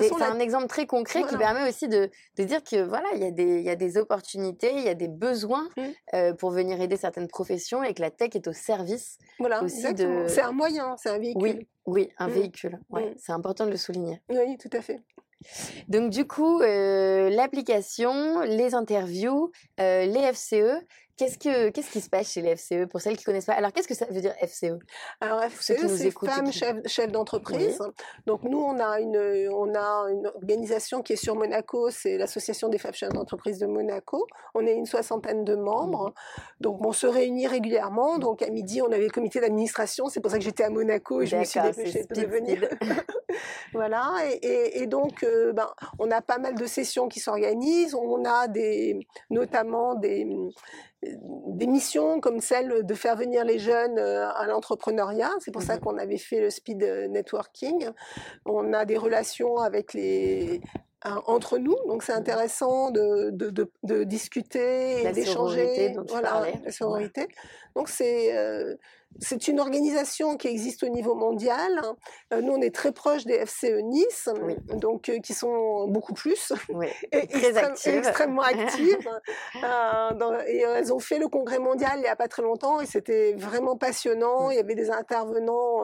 c'est 0.01 0.21
un 0.21 0.39
exemple 0.39 0.67
très 0.67 0.86
concret 0.86 1.23
qui 1.23 1.38
permet 1.38 1.67
aussi 1.67 1.88
de, 1.88 2.10
de, 2.38 2.43
dire 2.43 2.63
que 2.63 2.84
voilà, 2.84 3.08
il 3.15 3.21
y, 3.21 3.25
a 3.25 3.31
des, 3.31 3.62
y 3.62 3.69
a 3.69 3.75
des 3.75 3.97
opportunités, 3.97 4.73
il 4.75 4.84
y 4.84 4.89
a 4.89 4.95
des 4.95 5.08
besoins 5.08 5.69
mmh. 5.77 5.81
euh, 6.13 6.34
pour 6.34 6.51
venir 6.51 6.79
aider 6.81 6.97
certaines 6.97 7.27
professions 7.27 7.84
et 7.84 7.93
que 7.93 8.01
la 8.01 8.12
tech 8.12 8.31
est 8.36 8.47
au 8.47 8.53
service 8.53 9.17
voilà, 9.39 9.63
aussi 9.63 9.93
de. 9.93 10.25
C'est 10.27 10.41
un 10.41 10.51
moyen, 10.51 10.95
c'est 10.97 11.10
un 11.10 11.19
véhicule. 11.19 11.41
Oui, 11.41 11.67
oui 11.86 12.10
un 12.17 12.27
mmh. 12.27 12.31
véhicule. 12.31 12.79
Ouais, 12.89 13.10
mmh. 13.10 13.15
C'est 13.17 13.31
important 13.31 13.65
de 13.65 13.71
le 13.71 13.77
souligner. 13.77 14.21
Oui, 14.29 14.58
tout 14.58 14.69
à 14.73 14.81
fait. 14.81 15.01
Donc 15.88 16.10
du 16.10 16.25
coup, 16.25 16.62
euh, 16.62 17.29
l'application, 17.29 18.41
les 18.41 18.73
interviews, 18.73 19.51
euh, 19.79 20.05
les 20.05 20.34
FCE, 20.34 20.81
Qu'est-ce, 21.17 21.38
que, 21.38 21.69
qu'est-ce 21.69 21.91
qui 21.91 22.01
se 22.01 22.10
passe 22.10 22.34
chez 22.34 22.41
les 22.41 22.58
FCE 22.58 22.89
pour 22.89 22.99
celles 22.99 23.15
qui 23.15 23.21
ne 23.21 23.25
connaissent 23.25 23.45
pas? 23.45 23.54
Alors, 23.54 23.71
qu'est-ce 23.71 23.88
que 23.88 23.93
ça 23.93 24.06
veut 24.06 24.19
dire 24.19 24.34
FCE 24.41 24.78
Alors, 25.21 25.41
FCE, 25.43 25.88
c'est 25.88 26.12
Femmes 26.12 26.51
Chefs 26.86 27.12
d'entreprise. 27.12 27.80
Donc, 28.25 28.43
nous, 28.43 28.60
on 28.60 28.78
a, 28.80 28.99
une, 28.99 29.49
on 29.54 29.73
a 29.75 30.10
une 30.12 30.28
organisation 30.28 31.01
qui 31.01 31.13
est 31.13 31.15
sur 31.15 31.36
Monaco, 31.36 31.89
c'est 31.89 32.17
l'Association 32.17 32.67
des 32.67 32.78
femmes 32.78 32.93
chefs 32.93 33.13
d'entreprise 33.13 33.60
de 33.60 33.65
Monaco. 33.65 34.28
On 34.56 34.65
est 34.65 34.73
une 34.73 34.86
soixantaine 34.86 35.45
de 35.45 35.56
membres. 35.56 36.10
Mmh. 36.10 36.41
Donc, 36.60 36.86
on 36.86 36.91
se 36.91 37.08
réunit 37.08 37.47
régulièrement. 37.47 38.17
Donc, 38.17 38.41
à 38.41 38.49
midi, 38.49 38.82
on 38.82 38.91
avait 38.91 39.06
le 39.06 39.10
comité 39.10 39.39
d'administration. 39.39 40.10
C'est 40.10 40.19
pour 40.19 40.32
ça 40.32 40.38
que 40.38 40.43
j'étais 40.43 40.63
à 40.63 40.69
Monaco 40.69 41.21
et 41.21 41.28
je 41.28 41.38
me 41.38 41.45
suis 41.45 41.62
dépêchée 41.62 42.04
de 42.10 42.25
venir. 42.25 42.67
voilà. 43.73 44.13
Et, 44.41 44.82
et, 44.82 44.86
donc, 44.86 45.23
euh, 45.23 45.54
ben, 45.54 45.69
on 45.97 46.12
a 46.12 46.21
pas 46.21 46.39
mal 46.39 46.56
de 46.56 46.65
sessions 46.65 47.08
qui 47.08 47.21
s'organisent. 47.21 47.95
On 47.95 48.25
a 48.25 48.49
des, 48.49 48.99
notamment 49.30 49.95
des 49.95 50.28
des 51.47 51.67
missions 51.67 52.19
comme 52.19 52.39
celle 52.39 52.85
de 52.85 52.93
faire 52.93 53.15
venir 53.15 53.43
les 53.45 53.59
jeunes 53.59 53.97
euh, 53.97 54.29
à 54.29 54.45
l'entrepreneuriat. 54.47 55.31
C'est 55.39 55.51
pour 55.51 55.61
ça 55.61 55.77
mmh 55.77 55.79
qu'on 55.79 55.97
avait 55.97 56.17
fait 56.17 56.41
le 56.41 56.49
speed 56.49 56.83
networking. 57.09 57.89
On 58.45 58.73
a 58.73 58.85
des 58.85 58.97
relations 58.97 59.57
avec 59.57 59.93
les 59.93 60.61
entre 61.27 61.59
nous, 61.59 61.75
donc 61.87 62.01
c'est 62.01 62.13
mmh 62.13 62.17
intéressant 62.17 62.89
de, 62.89 63.29
de, 63.29 63.69
de, 63.83 64.03
discuter 64.03 65.03
et 65.03 65.11
d'échanger. 65.11 65.95
Voilà, 66.07 66.47
la 66.63 66.71
sororité. 66.71 67.27
Donc 67.75 67.89
c'est 67.89 68.35
euh, 68.35 68.75
c'est 69.19 69.47
une 69.47 69.60
organisation 69.60 70.36
qui 70.38 70.47
existe 70.47 70.84
au 70.84 70.89
niveau 70.89 71.15
mondial. 71.15 71.82
Euh, 72.34 72.41
nous, 72.41 72.54
on 72.54 72.62
est 72.62 72.73
très 72.73 72.91
proche 72.91 73.25
des 73.25 73.45
FCE 73.45 73.82
Nice, 73.84 74.30
donc 74.73 75.10
euh, 75.10 75.19
qui 75.19 75.34
sont 75.34 75.88
beaucoup 75.88 76.13
plus 76.13 76.51
et 77.12 77.28
extrêmement 77.86 78.41
actives. 78.41 79.10
Euh, 79.63 80.41
et 80.47 80.60
elles 80.60 80.93
ont 80.93 80.99
fait 80.99 81.17
le 81.17 81.28
congrès 81.28 81.60
mondial 81.60 81.93
il 81.97 82.01
n'y 82.01 82.08
a 82.08 82.15
pas 82.15 82.28
très 82.28 82.41
longtemps 82.41 82.82
et 82.82 82.86
c'était 82.86 83.34
vraiment 83.34 83.75
passionnant. 83.78 84.49
Il 84.49 84.58
y 84.58 84.60
avait 84.60 84.75
des 84.75 84.91
intervenants 84.91 85.84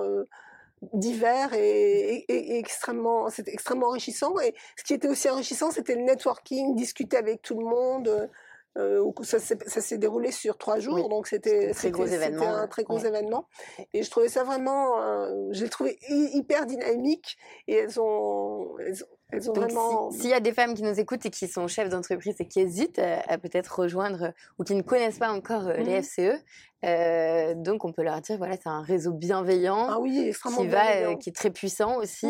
divers 0.93 1.53
et, 1.53 2.25
extrêmement, 2.57 3.29
c'était 3.29 3.53
extrêmement 3.53 3.87
enrichissant. 3.87 4.39
Et 4.39 4.53
ce 4.77 4.83
qui 4.83 4.93
était 4.93 5.07
aussi 5.07 5.29
enrichissant, 5.29 5.71
c'était 5.71 5.95
le 5.95 6.03
networking, 6.03 6.75
discuter 6.75 7.17
avec 7.17 7.41
tout 7.41 7.57
le 7.57 7.65
monde. 7.65 8.29
Euh, 8.77 9.11
ça 9.23 9.39
s'est 9.39 9.97
déroulé 9.97 10.31
sur 10.31 10.57
trois 10.57 10.79
jours, 10.79 11.09
donc 11.09 11.27
c'était 11.27 11.71
un 11.71 12.67
très 12.67 12.83
gros 12.83 12.99
événement. 12.99 13.47
Et 13.93 14.03
je 14.03 14.09
trouvais 14.09 14.29
ça 14.29 14.43
vraiment, 14.43 15.01
euh, 15.01 15.49
j'ai 15.51 15.67
trouvé 15.67 15.97
hyper 16.09 16.65
dynamique. 16.65 17.37
Et 17.67 17.75
elles 17.75 17.99
ont, 17.99 18.77
elles 18.79 19.03
ont, 19.03 19.07
vraiment. 19.31 20.11
S'il 20.11 20.29
y 20.29 20.33
a 20.33 20.39
des 20.39 20.53
femmes 20.53 20.73
qui 20.73 20.83
nous 20.83 20.99
écoutent 20.99 21.25
et 21.25 21.29
qui 21.29 21.47
sont 21.47 21.67
chefs 21.67 21.89
d'entreprise 21.89 22.35
et 22.39 22.47
qui 22.47 22.59
hésitent 22.59 22.99
à, 22.99 23.37
peut-être 23.37 23.79
rejoindre 23.79 24.33
ou 24.59 24.63
qui 24.63 24.75
ne 24.75 24.81
connaissent 24.81 25.19
pas 25.19 25.31
encore 25.31 25.67
euh, 25.67 25.77
les 25.77 25.99
mmh 25.99 26.03
FCE, 26.03 26.43
euh, 26.83 27.53
donc 27.53 27.85
on 27.85 27.91
peut 27.91 28.01
leur 28.01 28.21
dire 28.21 28.37
voilà 28.39 28.55
c'est 28.55 28.67
un 28.67 28.81
réseau 28.81 29.13
bienveillant 29.13 29.87
ah 29.87 29.99
oui, 29.99 30.33
qui 30.57 30.67
va 30.67 31.13
qui 31.13 31.29
est 31.29 31.35
très 31.35 31.51
puissant 31.51 31.97
aussi 31.97 32.27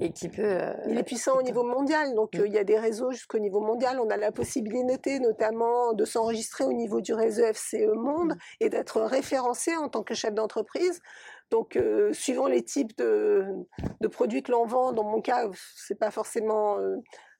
et 0.00 0.12
qui 0.12 0.28
peut 0.28 0.60
il 0.86 0.96
est 0.96 1.02
puissant 1.02 1.36
au 1.36 1.42
niveau 1.42 1.64
mondial 1.64 2.14
donc 2.14 2.34
mmh. 2.34 2.46
il 2.46 2.52
y 2.52 2.58
a 2.58 2.64
des 2.64 2.78
réseaux 2.78 3.10
jusqu'au 3.10 3.40
niveau 3.40 3.60
mondial 3.60 3.98
on 3.98 4.08
a 4.08 4.16
la 4.16 4.30
possibilité 4.30 5.18
notamment 5.18 5.94
de 5.94 6.04
s'enregistrer 6.04 6.62
au 6.62 6.72
niveau 6.72 7.00
du 7.00 7.12
réseau 7.12 7.42
FCE 7.52 7.92
Monde 7.92 8.34
mmh. 8.34 8.38
et 8.60 8.68
d'être 8.68 9.00
référencé 9.00 9.74
en 9.74 9.88
tant 9.88 10.04
que 10.04 10.14
chef 10.14 10.32
d'entreprise 10.32 11.00
donc, 11.50 11.78
suivant 12.12 12.46
les 12.46 12.62
types 12.62 12.96
de, 12.98 13.46
produits 14.10 14.42
que 14.42 14.52
l'on 14.52 14.66
vend, 14.66 14.92
dans 14.92 15.04
mon 15.04 15.20
cas, 15.20 15.48
c'est 15.76 15.98
pas 15.98 16.10
forcément 16.10 16.78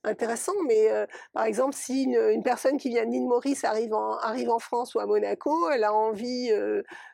intéressant, 0.05 0.55
mais 0.67 0.89
par 1.33 1.45
exemple, 1.45 1.75
si 1.75 2.05
une, 2.05 2.43
personne 2.43 2.79
qui 2.79 2.89
vient 2.89 3.05
de 3.05 3.11
l'île 3.11 3.27
Maurice 3.27 3.65
arrive 3.65 3.93
en, 3.93 4.17
arrive 4.19 4.51
en 4.51 4.59
France 4.59 4.95
ou 4.95 5.01
à 5.01 5.07
Monaco, 5.07 5.71
elle 5.71 5.85
a 5.85 5.93
envie 5.93 6.51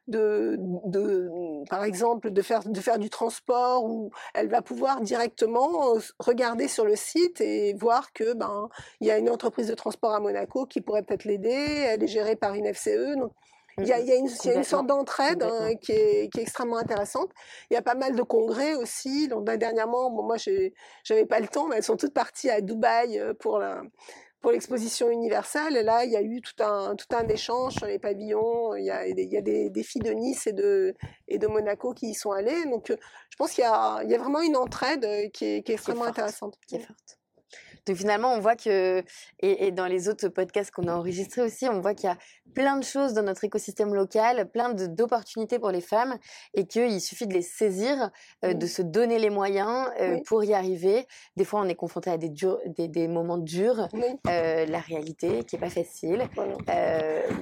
de, 0.06 0.58
de, 0.86 1.28
par 1.68 1.84
exemple, 1.84 2.30
de 2.30 2.42
faire, 2.42 2.62
de 2.64 2.80
faire 2.80 2.98
du 2.98 3.10
transport, 3.10 3.84
ou 3.84 4.10
elle 4.34 4.48
va 4.48 4.62
pouvoir 4.62 5.00
directement 5.00 5.94
regarder 6.18 6.68
sur 6.68 6.84
le 6.84 6.96
site 6.96 7.40
et 7.40 7.74
voir 7.74 8.12
que 8.12 8.34
ben 8.34 8.68
il 9.00 9.06
y 9.06 9.10
a 9.10 9.18
une 9.18 9.30
entreprise 9.30 9.68
de 9.68 9.74
transport 9.74 10.12
à 10.12 10.20
Monaco 10.20 10.66
qui 10.66 10.80
pourrait 10.80 11.02
peut-être 11.02 11.24
l'aider. 11.24 11.50
Elle 11.50 12.02
est 12.02 12.08
gérée 12.08 12.36
par 12.36 12.54
une 12.54 12.72
FCE, 12.72 13.16
il 13.78 13.86
y, 13.86 13.92
a, 13.92 14.16
une, 14.16 14.28
sorte 14.62 14.86
d'entraide 14.86 15.42
hein, 15.42 15.74
qui, 15.80 15.92
est, 15.92 16.30
extrêmement 16.38 16.76
intéressante. 16.76 17.30
Il 17.70 17.74
y 17.74 17.76
a 17.76 17.82
pas 17.82 17.94
mal 17.94 18.14
de 18.14 18.22
congrès 18.22 18.74
aussi. 18.74 19.26
Donc, 19.26 19.44
bah, 19.44 19.56
dernièrement, 19.56 20.10
bon, 20.10 20.22
moi, 20.22 20.36
j'avais 20.36 21.26
pas 21.26 21.40
le 21.40 21.48
temps, 21.48 21.66
mais 21.66 21.76
elles 21.76 21.82
sont 21.82 21.96
toutes 21.96 22.14
parties 22.14 22.50
à 22.50 22.60
Dubaï 22.60 23.18
euh, 23.18 23.34
pour 23.34 23.58
la, 23.58 23.82
pour 24.40 24.52
l'exposition 24.52 25.10
universelle. 25.10 25.76
Et 25.76 25.82
là, 25.82 26.04
il 26.04 26.12
y 26.12 26.16
a 26.16 26.22
eu 26.22 26.40
tout 26.40 26.62
un, 26.62 26.94
tout 26.94 27.16
un 27.16 27.26
échange 27.28 27.74
sur 27.74 27.86
les 27.86 27.98
pavillons. 27.98 28.76
Il 28.76 28.84
y 28.84 28.90
a, 28.90 29.08
il 29.08 29.18
y 29.18 29.36
a 29.36 29.40
des, 29.40 29.70
des, 29.70 29.82
filles 29.82 30.02
de 30.02 30.12
Nice 30.12 30.46
et 30.46 30.52
de, 30.52 30.94
et 31.26 31.38
de 31.38 31.46
Monaco 31.46 31.94
qui 31.94 32.10
y 32.10 32.14
sont 32.14 32.30
allées. 32.30 32.64
Donc, 32.66 32.90
euh, 32.90 32.96
je 33.30 33.36
pense 33.36 33.52
qu'il 33.52 33.64
y 33.64 33.66
a, 33.66 34.02
il 34.04 34.10
y 34.10 34.14
a 34.14 34.18
vraiment 34.18 34.40
une 34.40 34.56
entraide 34.56 35.04
euh, 35.04 35.28
qui 35.30 35.46
est, 35.46 35.62
qui 35.62 35.72
est 35.72 35.74
extrêmement 35.74 36.04
intéressante. 36.04 36.58
Qui 36.68 36.76
est 36.76 36.80
forte. 36.80 37.18
Donc 37.86 37.96
finalement, 37.96 38.32
on 38.32 38.40
voit 38.40 38.56
que, 38.56 39.02
et, 39.40 39.70
dans 39.70 39.86
les 39.86 40.08
autres 40.08 40.28
podcasts 40.28 40.70
qu'on 40.70 40.88
a 40.88 40.94
enregistrés 40.94 41.42
aussi, 41.42 41.68
on 41.68 41.80
voit 41.80 41.94
qu'il 41.94 42.08
y 42.08 42.12
a 42.12 42.18
plein 42.54 42.76
de 42.76 42.84
choses 42.84 43.12
dans 43.12 43.22
notre 43.22 43.44
écosystème 43.44 43.94
local, 43.94 44.48
plein 44.50 44.72
d'opportunités 44.72 45.58
pour 45.58 45.70
les 45.70 45.80
femmes, 45.80 46.16
et 46.54 46.66
qu'il 46.66 47.00
suffit 47.00 47.26
de 47.26 47.34
les 47.34 47.42
saisir, 47.42 48.10
euh, 48.44 48.54
de 48.54 48.66
se 48.66 48.80
donner 48.80 49.18
les 49.18 49.30
moyens 49.30 49.90
euh, 50.00 50.18
pour 50.26 50.44
y 50.44 50.54
arriver. 50.54 51.06
Des 51.36 51.44
fois, 51.44 51.60
on 51.60 51.68
est 51.68 51.74
confronté 51.74 52.10
à 52.10 52.16
des, 52.16 52.32
des, 52.68 53.08
moments 53.08 53.38
durs, 53.38 53.88
euh, 54.28 54.66
la 54.66 54.78
réalité 54.78 55.44
qui 55.44 55.56
est 55.56 55.58
pas 55.58 55.70
facile, 55.70 56.28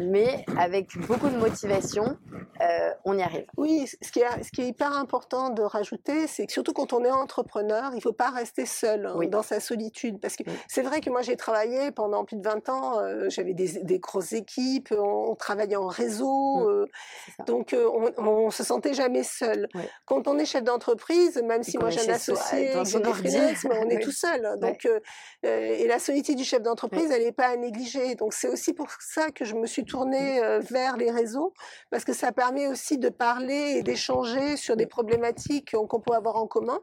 mais 0.00 0.44
avec 0.58 0.96
beaucoup 1.06 1.28
de 1.28 1.36
motivation, 1.36 2.16
on 3.04 3.18
y 3.18 3.22
arrive. 3.22 3.44
Oui, 3.56 3.86
ce 3.86 4.10
qui, 4.12 4.20
est, 4.20 4.42
ce 4.42 4.50
qui 4.50 4.62
est 4.62 4.68
hyper 4.68 4.92
important 4.92 5.50
de 5.50 5.62
rajouter, 5.62 6.26
c'est 6.26 6.46
que 6.46 6.52
surtout 6.52 6.72
quand 6.72 6.92
on 6.92 7.04
est 7.04 7.10
entrepreneur, 7.10 7.90
il 7.92 7.96
ne 7.96 8.00
faut 8.00 8.12
pas 8.12 8.30
rester 8.30 8.66
seul 8.66 9.06
hein, 9.06 9.18
dans 9.28 9.42
sa 9.42 9.60
solitude. 9.60 10.20
Parce 10.20 10.31
que 10.36 10.44
c'est 10.68 10.82
vrai 10.82 11.00
que 11.00 11.10
moi, 11.10 11.22
j'ai 11.22 11.36
travaillé 11.36 11.90
pendant 11.90 12.24
plus 12.24 12.36
de 12.36 12.42
20 12.42 12.68
ans, 12.68 13.28
j'avais 13.28 13.54
des, 13.54 13.98
grosses 13.98 14.32
équipes, 14.32 14.94
on, 14.96 15.34
travaillait 15.34 15.76
en 15.76 15.86
réseau, 15.86 16.68
mmh. 16.68 17.44
donc 17.46 17.74
on, 18.18 18.46
ne 18.46 18.50
se 18.50 18.64
sentait 18.64 18.94
jamais 18.94 19.22
seul. 19.22 19.68
Quand 20.06 20.28
on 20.28 20.38
est 20.38 20.44
chef 20.44 20.64
d'entreprise, 20.64 21.42
même 21.42 21.62
si 21.62 21.78
moi 21.78 21.90
j'ai 21.90 22.08
un 22.08 22.14
associé, 22.14 22.72
on 22.76 23.88
est 23.88 24.00
tout 24.00 24.12
seul. 24.12 24.44
Hein, 24.44 24.56
donc, 24.56 24.88
et 25.42 25.86
la 25.86 25.98
solitude 25.98 26.36
du 26.36 26.44
chef 26.44 26.62
d'entreprise, 26.62 27.10
elle 27.10 27.24
n'est 27.24 27.32
pas 27.32 27.48
à 27.48 27.56
négliger. 27.56 28.14
Donc 28.14 28.34
c'est 28.34 28.48
aussi 28.48 28.72
pour 28.72 28.88
ça 29.00 29.30
que 29.30 29.44
je 29.44 29.54
me 29.54 29.66
suis 29.66 29.84
tournée 29.84 30.40
mmh. 30.40 30.58
vers 30.60 30.96
les 30.96 31.10
réseaux, 31.10 31.52
parce 31.90 32.04
que 32.04 32.12
ça 32.12 32.32
permet 32.32 32.68
aussi 32.68 32.98
de 32.98 33.08
parler 33.08 33.76
et 33.76 33.82
d'échanger 33.82 34.56
sur 34.56 34.76
des 34.76 34.86
problématiques 34.86 35.74
qu'on 35.88 36.00
peut 36.00 36.14
avoir 36.14 36.36
en 36.36 36.46
commun. 36.46 36.80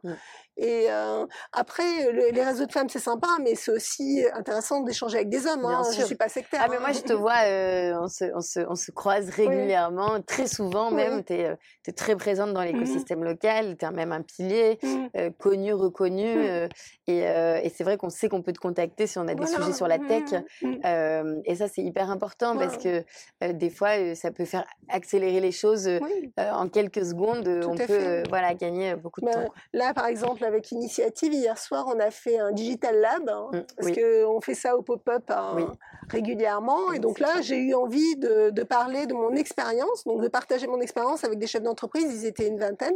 Et 0.57 0.88
euh, 0.89 1.25
après, 1.53 2.12
les 2.12 2.43
réseaux 2.43 2.65
de 2.65 2.71
femmes, 2.71 2.89
c'est 2.89 2.99
sympa, 2.99 3.27
mais 3.39 3.56
c'est 3.56 3.71
aussi 3.71 4.23
intéressant 4.34 4.82
d'échanger 4.82 5.17
avec 5.17 5.30
des 5.30 5.47
hommes. 5.47 5.65
Hein. 5.65 5.84
Je 5.93 6.02
ne 6.02 6.06
suis 6.06 6.15
pas 6.15 6.30
sectaire. 6.30 6.62
Ah, 6.63 6.67
mais 6.69 6.80
moi, 6.80 6.91
je 6.91 7.02
te 7.02 7.13
vois, 7.13 7.43
euh, 7.45 7.93
on, 8.02 8.08
se, 8.08 8.25
on, 8.36 8.41
se, 8.41 8.60
on, 8.67 8.75
se, 8.75 8.91
croise 8.91 9.30
régulièrement, 9.30 10.21
très 10.21 10.47
souvent 10.47 10.91
même. 10.91 11.23
Tu 11.23 11.34
es, 11.34 11.56
es, 11.88 11.91
très 11.91 12.15
présente 12.15 12.54
dans 12.54 12.62
mmh 12.62 12.65
l'écosystème 12.65 13.23
local, 13.23 13.78
tu 13.78 13.86
es 13.86 13.91
même 13.91 14.12
un 14.12 14.21
pilier, 14.21 14.78
mmh. 14.82 14.88
euh, 15.17 15.30
connu, 15.38 15.73
reconnu. 15.73 16.36
Mmh. 16.36 16.69
et, 17.08 17.19
et 17.19 17.71
c'est 17.75 17.84
vrai 17.84 17.97
qu'on 17.97 18.10
sait 18.10 18.30
qu'on 18.30 18.41
peut 18.41 18.54
te 18.54 18.60
contacter 18.60 19.08
si 19.08 19.17
on 19.17 19.28
a 19.28 19.34
des 19.34 19.47
sujets 19.47 19.73
sur 19.73 19.88
la 19.88 19.99
tech. 19.99 20.34
et 20.63 21.56
ça, 21.56 21.67
c'est 21.67 21.82
hyper 21.82 22.10
important 22.10 22.58
parce 22.58 22.78
que 22.78 23.04
des 23.52 23.69
fois, 23.69 24.15
ça 24.15 24.32
peut 24.32 24.45
faire 24.45 24.65
accélérer 24.89 25.39
les 25.39 25.52
choses 25.52 25.89
en 26.38 26.67
quelques 26.69 27.06
secondes. 27.06 27.47
on 27.67 27.75
peut 27.75 28.23
voilà, 28.30 28.54
gagner 28.54 28.95
beaucoup 28.95 29.21
de 29.21 29.25
bah, 29.25 29.34
temps. 29.34 29.54
Là, 29.73 29.93
par 29.93 30.06
exemple, 30.06 30.43
avec 30.45 30.71
Initiative, 30.71 31.34
hier 31.34 31.58
soir, 31.58 31.86
on 31.88 31.99
a 31.99 32.12
fait 32.12 32.38
un 32.38 32.52
Digital 32.52 32.99
Lab, 32.99 33.28
hein, 33.29 33.49
mmh, 33.51 33.61
parce 33.77 33.91
qu'on 33.91 34.41
fait 34.41 34.55
ça 34.55 34.77
au 34.77 34.81
pop-up 34.81 35.23
hein, 35.29 35.71
régulièrement. 36.09 36.91
Et 36.91 36.99
donc 36.99 37.19
là, 37.19 37.41
j'ai 37.41 37.57
eu 37.57 37.73
envie 37.73 38.15
de, 38.17 38.63
parler 38.63 39.05
de 39.05 39.13
mon 39.13 39.35
expérience, 39.35 40.03
donc 40.05 40.21
de 40.21 40.27
partager 40.27 40.67
mon 40.67 40.81
expérience 40.81 41.23
avec 41.23 41.39
des 41.39 41.47
chefs 41.47 41.63
d'entreprise, 41.63 42.05
ils 42.11 42.25
étaient 42.25 42.47
une 42.47 42.59
vingtaine, 42.59 42.95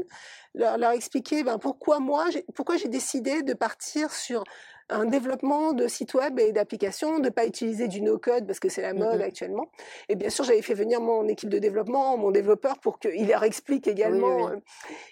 leur, 0.54 0.78
leur 0.78 0.91
expliquer 0.91 1.43
ben, 1.43 1.58
pourquoi 1.58 2.00
moi, 2.00 2.26
pourquoi 2.56 2.78
j'ai 2.78 2.89
décidé 2.89 3.43
de 3.43 3.54
partir 3.54 4.12
sur 4.12 4.43
un 4.89 5.06
développement 5.06 5.74
de 5.74 5.88
sites 5.88 6.13
web 6.13 6.39
et 6.39 6.52
d'applications, 6.52 7.19
de 7.19 7.26
ne 7.26 7.30
pas 7.30 7.46
utiliser 7.46 7.88
du 7.88 8.02
no-code 8.02 8.46
parce 8.46 8.60
que 8.60 8.69
c'est 8.69 8.82
la 8.82 8.93
mode 8.93 9.22
actuellement. 9.22 9.69
Et 10.10 10.15
bien 10.15 10.30
sûr, 10.30 10.43
j'avais 10.43 10.62
fait 10.62 10.74
venir 10.74 11.02
mon 11.02 11.28
équipe 11.28 11.50
de 11.50 11.60
développement, 11.60 12.17
mon 12.17 12.32
développeur, 12.32 12.80
pour 12.80 13.00
qu'il 13.00 13.28
leur 13.28 13.43
explique 13.43 13.88
également. 13.88 14.50
Euh, 14.50 14.56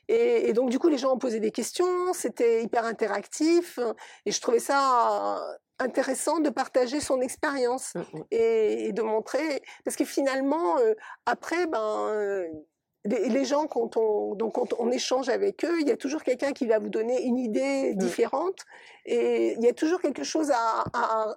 et, 0.08 0.54
donc, 0.54 0.70
du 0.70 0.80
coup, 0.80 0.90
les 0.90 0.98
gens 0.98 1.14
ont 1.14 1.18
posé 1.18 1.40
des 1.40 1.52
questions, 1.52 2.14
c'était 2.14 2.64
hyper 2.64 2.86
interactif, 2.86 3.80
et 4.26 4.32
je 4.32 4.42
trouvais 4.42 4.60
ça 4.60 5.42
intéressant 5.82 6.40
de 6.40 6.50
partager 6.50 7.00
son 7.00 7.22
expérience 7.22 7.94
et, 8.30 8.92
de 8.94 9.02
montrer 9.02 9.64
parce 9.84 9.96
que 9.98 10.06
finalement 10.06 10.78
euh, 10.78 10.94
après 11.26 11.66
ben 11.66 12.08
euh, 12.10 12.48
les, 13.06 13.46
gens, 13.46 13.66
quand 13.68 13.98
on, 13.98 14.36
donc 14.36 14.54
quand 14.54 14.74
on 14.78 14.92
échange 14.92 15.30
avec 15.30 15.66
eux, 15.66 15.82
il 15.82 15.88
y 15.88 15.92
a 15.92 15.98
toujours 15.98 16.24
quelqu'un 16.24 16.54
qui 16.54 16.68
va 16.68 16.78
vous 16.78 16.90
donner 16.90 17.24
une 17.24 17.38
idée 17.38 17.96
différente 17.96 18.66
et 19.06 19.54
il 19.58 19.64
y 19.64 19.68
a 19.68 19.74
toujours 19.74 20.02
quelque 20.02 20.24
chose 20.24 20.52
à, 20.52 20.84
à, 20.94 21.36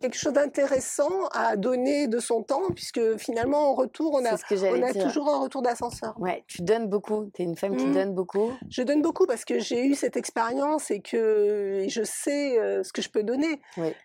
quelque 0.00 0.16
chose 0.16 0.34
d'intéressant 0.34 1.28
à 1.32 1.56
donner 1.56 2.08
de 2.08 2.18
son 2.18 2.42
temps, 2.42 2.70
puisque 2.74 3.16
finalement, 3.16 3.70
en 3.70 3.74
retour, 3.74 4.14
on 4.14 4.24
a, 4.24 4.34
on 4.34 4.82
a 4.82 4.92
toujours 4.92 5.28
un 5.28 5.40
retour 5.40 5.62
d'ascenseur. 5.62 6.14
Ouais, 6.18 6.44
tu 6.46 6.62
donnes 6.62 6.88
beaucoup. 6.88 7.30
Tu 7.34 7.42
es 7.42 7.44
une 7.44 7.56
femme 7.56 7.76
qui 7.76 7.86
mmh. 7.86 7.94
donne 7.94 8.14
beaucoup. 8.14 8.52
Je 8.68 8.82
donne 8.82 9.02
beaucoup 9.02 9.26
parce 9.26 9.44
que 9.44 9.58
j'ai 9.58 9.86
eu 9.86 9.94
cette 9.94 10.16
expérience 10.16 10.90
et 10.90 11.00
que 11.00 11.86
je 11.88 12.02
sais 12.04 12.58
euh, 12.58 12.82
ce 12.82 12.92
que 12.92 13.02
je 13.02 13.08
peux 13.08 13.22
donner. 13.22 13.60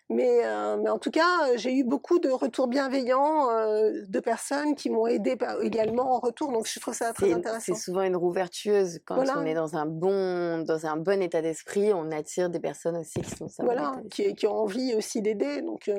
Mais, 0.08 0.40
euh, 0.44 0.78
mais 0.82 0.90
en 0.90 0.98
tout 0.98 1.10
cas, 1.10 1.56
j'ai 1.56 1.74
eu 1.74 1.84
beaucoup 1.84 2.18
de 2.18 2.30
retours 2.30 2.66
bienveillants 2.68 3.50
euh, 3.50 3.92
de 4.08 4.20
personnes 4.20 4.74
qui 4.74 4.90
m'ont 4.90 5.06
aidé 5.06 5.36
également 5.62 6.14
en 6.14 6.18
retour. 6.18 6.50
Donc, 6.50 6.66
je 6.66 6.80
trouve 6.80 6.94
ça 6.94 7.12
très 7.12 7.32
intéressant. 7.32 7.74
C'est 7.74 7.80
souvent 7.80 8.02
une 8.02 8.16
roue 8.16 8.32
vertueuse. 8.32 9.00
Quand 9.04 9.22
on 9.36 9.44
est 9.44 9.54
dans 9.54 9.76
un 9.76 9.86
bon, 9.86 10.60
dans 10.60 10.86
un 10.86 10.96
bon 10.96 11.22
état 11.22 11.42
d'esprit, 11.42 11.92
on 11.92 12.10
attire 12.10 12.48
des 12.48 12.60
personnes 12.60 12.96
aussi 12.96 13.20
qui 13.20 13.30
sont 13.36 13.48
ça. 13.48 13.64
Voilà, 13.64 13.96
qui, 14.10 14.34
qui, 14.34 14.46
ont 14.46 14.56
envie 14.56 14.94
aussi 14.94 15.20
d'aider. 15.20 15.62
Donc, 15.74 15.90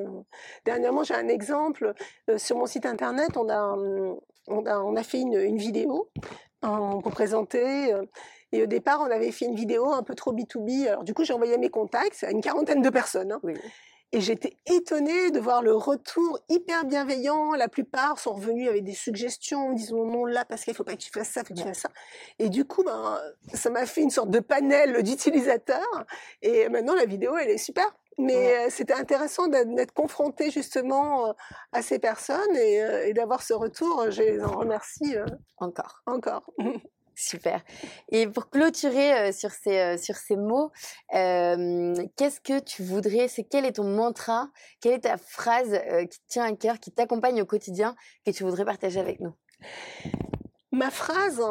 dernièrement, 0.63 1.03
j'ai 1.03 1.15
un 1.15 1.27
exemple. 1.27 1.93
Euh, 2.29 2.37
sur 2.37 2.57
mon 2.57 2.65
site 2.65 2.85
internet, 2.85 3.35
on 3.35 3.49
a, 3.49 3.73
hum, 3.73 4.17
on 4.47 4.95
a, 4.95 5.03
fait 5.03 5.19
une, 5.19 5.57
vidéo 5.57 6.09
pour 6.61 7.11
présenter. 7.11 7.93
Euh, 7.93 8.03
et 8.53 8.63
au 8.63 8.67
départ, 8.67 9.01
on 9.01 9.11
avait 9.11 9.31
fait 9.31 9.45
une 9.45 9.55
vidéo 9.55 9.91
un 9.91 10.03
peu 10.03 10.15
trop 10.15 10.33
B2B. 10.33 10.87
Alors, 10.87 11.03
du 11.03 11.13
coup, 11.13 11.25
j'ai 11.25 11.33
envoyé 11.33 11.57
mes 11.57 11.69
contacts 11.69 12.23
à 12.23 12.31
une 12.31 12.41
quarantaine 12.41 12.81
de 12.81 12.89
personnes. 12.89 13.33
Hein. 13.33 13.41
Et 14.11 14.21
j'étais 14.21 14.57
étonnée 14.65 15.31
de 15.31 15.39
voir 15.39 15.61
le 15.61 15.75
retour 15.75 16.39
hyper 16.49 16.85
bienveillant. 16.85 17.53
La 17.53 17.67
plupart 17.67 18.19
sont 18.19 18.33
revenus 18.33 18.69
avec 18.69 18.83
des 18.83 18.93
suggestions, 18.93 19.69
en 19.69 19.73
disant 19.73 20.05
non 20.05 20.25
là 20.25 20.45
parce 20.45 20.63
qu'il 20.63 20.73
faut 20.73 20.83
pas 20.83 20.93
que 20.93 21.01
tu 21.01 21.11
fasses 21.11 21.29
ça, 21.29 21.43
faut 21.43 21.53
que 21.53 21.59
tu 21.59 21.65
fasses 21.65 21.81
ça. 21.81 21.89
Et 22.39 22.49
du 22.49 22.65
coup, 22.65 22.83
ben, 22.83 23.19
ça 23.53 23.69
m'a 23.69 23.85
fait 23.85 24.01
une 24.01 24.09
sorte 24.09 24.29
de 24.29 24.39
panel 24.39 25.03
d'utilisateurs. 25.03 26.05
Et 26.41 26.69
maintenant, 26.69 26.95
la 26.95 27.05
vidéo, 27.05 27.35
elle 27.35 27.49
est 27.49 27.57
super. 27.57 27.85
Mais 28.17 28.69
c'était 28.69 28.93
intéressant 28.93 29.47
d'être 29.47 29.91
confronté 29.91 30.49
justement 30.49 31.35
à 31.73 31.81
ces 31.81 31.99
personnes 31.99 32.55
et, 32.55 33.11
d'avoir 33.13 33.43
ce 33.43 33.53
retour. 33.53 34.09
Je 34.09 34.21
les 34.21 34.41
en 34.41 34.57
remercie 34.57 35.15
encore. 35.57 36.01
Encore. 36.05 36.49
Super. 37.15 37.63
Et 38.09 38.27
pour 38.27 38.49
clôturer 38.49 39.31
sur 39.31 39.51
ces 39.51 39.97
sur 39.97 40.15
ces 40.15 40.35
mots, 40.35 40.71
qu'est-ce 41.11 42.41
que 42.41 42.59
tu 42.59 42.83
voudrais 42.83 43.27
C'est 43.27 43.45
quel 43.45 43.65
est 43.65 43.73
ton 43.73 43.85
mantra 43.85 44.49
Quelle 44.81 44.93
est 44.93 44.99
ta 45.01 45.17
phrase 45.17 45.79
qui 46.11 46.19
tient 46.27 46.43
à 46.43 46.53
cœur, 46.53 46.79
qui 46.79 46.91
t'accompagne 46.91 47.41
au 47.41 47.45
quotidien, 47.45 47.95
que 48.25 48.31
tu 48.31 48.43
voudrais 48.43 48.65
partager 48.65 48.99
avec 48.99 49.21
nous? 49.21 49.33
Ma 50.75 50.91
phrase, 50.91 51.41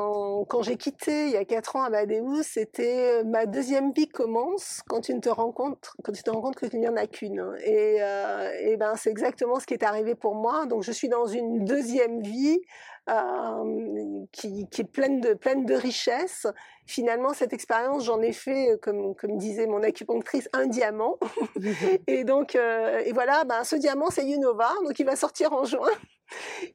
quand 0.49 0.61
j'ai 0.61 0.77
quitté 0.77 1.29
il 1.29 1.31
y 1.31 1.37
a 1.39 1.47
quatre 1.47 1.77
ans 1.77 1.83
Amadeus, 1.83 2.43
c'était 2.43 3.21
euh, 3.21 3.25
ma 3.25 3.47
deuxième 3.47 3.91
vie 3.91 4.07
commence 4.07 4.83
quand 4.87 5.01
tu 5.01 5.15
ne 5.15 5.21
te 5.21 5.31
rends 5.31 5.51
compte, 5.51 5.93
quand 6.05 6.13
tu 6.13 6.23
te 6.23 6.29
rends 6.29 6.43
compte 6.43 6.57
qu'il 6.57 6.79
n'y 6.79 6.87
en 6.87 6.97
a 6.97 7.07
qu'une. 7.07 7.57
Et, 7.65 8.03
euh, 8.03 8.53
et 8.61 8.77
ben 8.77 8.97
c'est 8.97 9.09
exactement 9.09 9.59
ce 9.59 9.65
qui 9.65 9.73
est 9.73 9.83
arrivé 9.83 10.15
pour 10.15 10.35
moi. 10.35 10.67
Donc 10.67 10.83
je 10.83 10.93
suis 10.93 11.09
dans 11.09 11.25
une 11.25 11.65
deuxième 11.65 12.21
vie 12.21 12.61
euh, 13.09 14.27
qui, 14.31 14.69
qui, 14.69 14.83
est 14.83 14.93
pleine 14.93 15.23
de 15.23 15.33
pleine 15.33 15.65
de 15.65 15.75
richesses. 15.75 16.47
Finalement, 16.85 17.33
cette 17.33 17.55
expérience, 17.55 18.05
j'en 18.05 18.21
ai 18.21 18.33
fait, 18.33 18.79
comme 18.83 19.15
comme 19.15 19.39
disait 19.39 19.67
mon 19.67 19.83
acupunctrice, 19.83 20.51
un 20.53 20.67
diamant. 20.67 21.17
et 22.07 22.25
donc 22.25 22.57
et 22.57 23.13
voilà, 23.15 23.45
ben 23.45 23.65
ce 23.65 23.77
diamant 23.77 24.11
c'est 24.11 24.29
Unova, 24.29 24.71
donc 24.85 24.99
il 24.99 25.07
va 25.07 25.17
sortir 25.17 25.55
en 25.55 25.65
juin. 25.65 25.89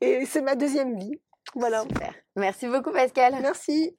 Et 0.01 0.25
c'est 0.25 0.41
ma 0.41 0.55
deuxième 0.55 0.97
vie. 0.97 1.19
Voilà. 1.55 1.81
Super. 1.83 2.13
Merci 2.35 2.67
beaucoup, 2.67 2.91
Pascal. 2.91 3.35
Merci. 3.41 3.95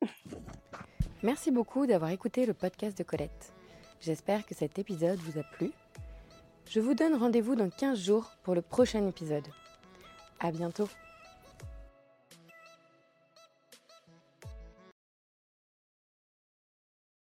Merci 1.23 1.51
beaucoup 1.51 1.87
d'avoir 1.87 2.11
écouté 2.11 2.47
le 2.47 2.55
podcast 2.55 2.97
de 2.97 3.03
Colette. 3.03 3.53
J'espère 4.01 4.47
que 4.47 4.55
cet 4.55 4.79
épisode 4.79 5.19
vous 5.19 5.39
a 5.39 5.43
plu. 5.43 5.71
Je 6.67 6.81
vous 6.81 6.95
donne 6.95 7.15
rendez-vous 7.15 7.57
dans 7.57 7.69
15 7.69 7.99
jours 7.99 8.31
pour 8.43 8.55
le 8.55 8.63
prochain 8.63 9.07
épisode. 9.07 9.47
À 10.39 10.51
bientôt. 10.51 10.89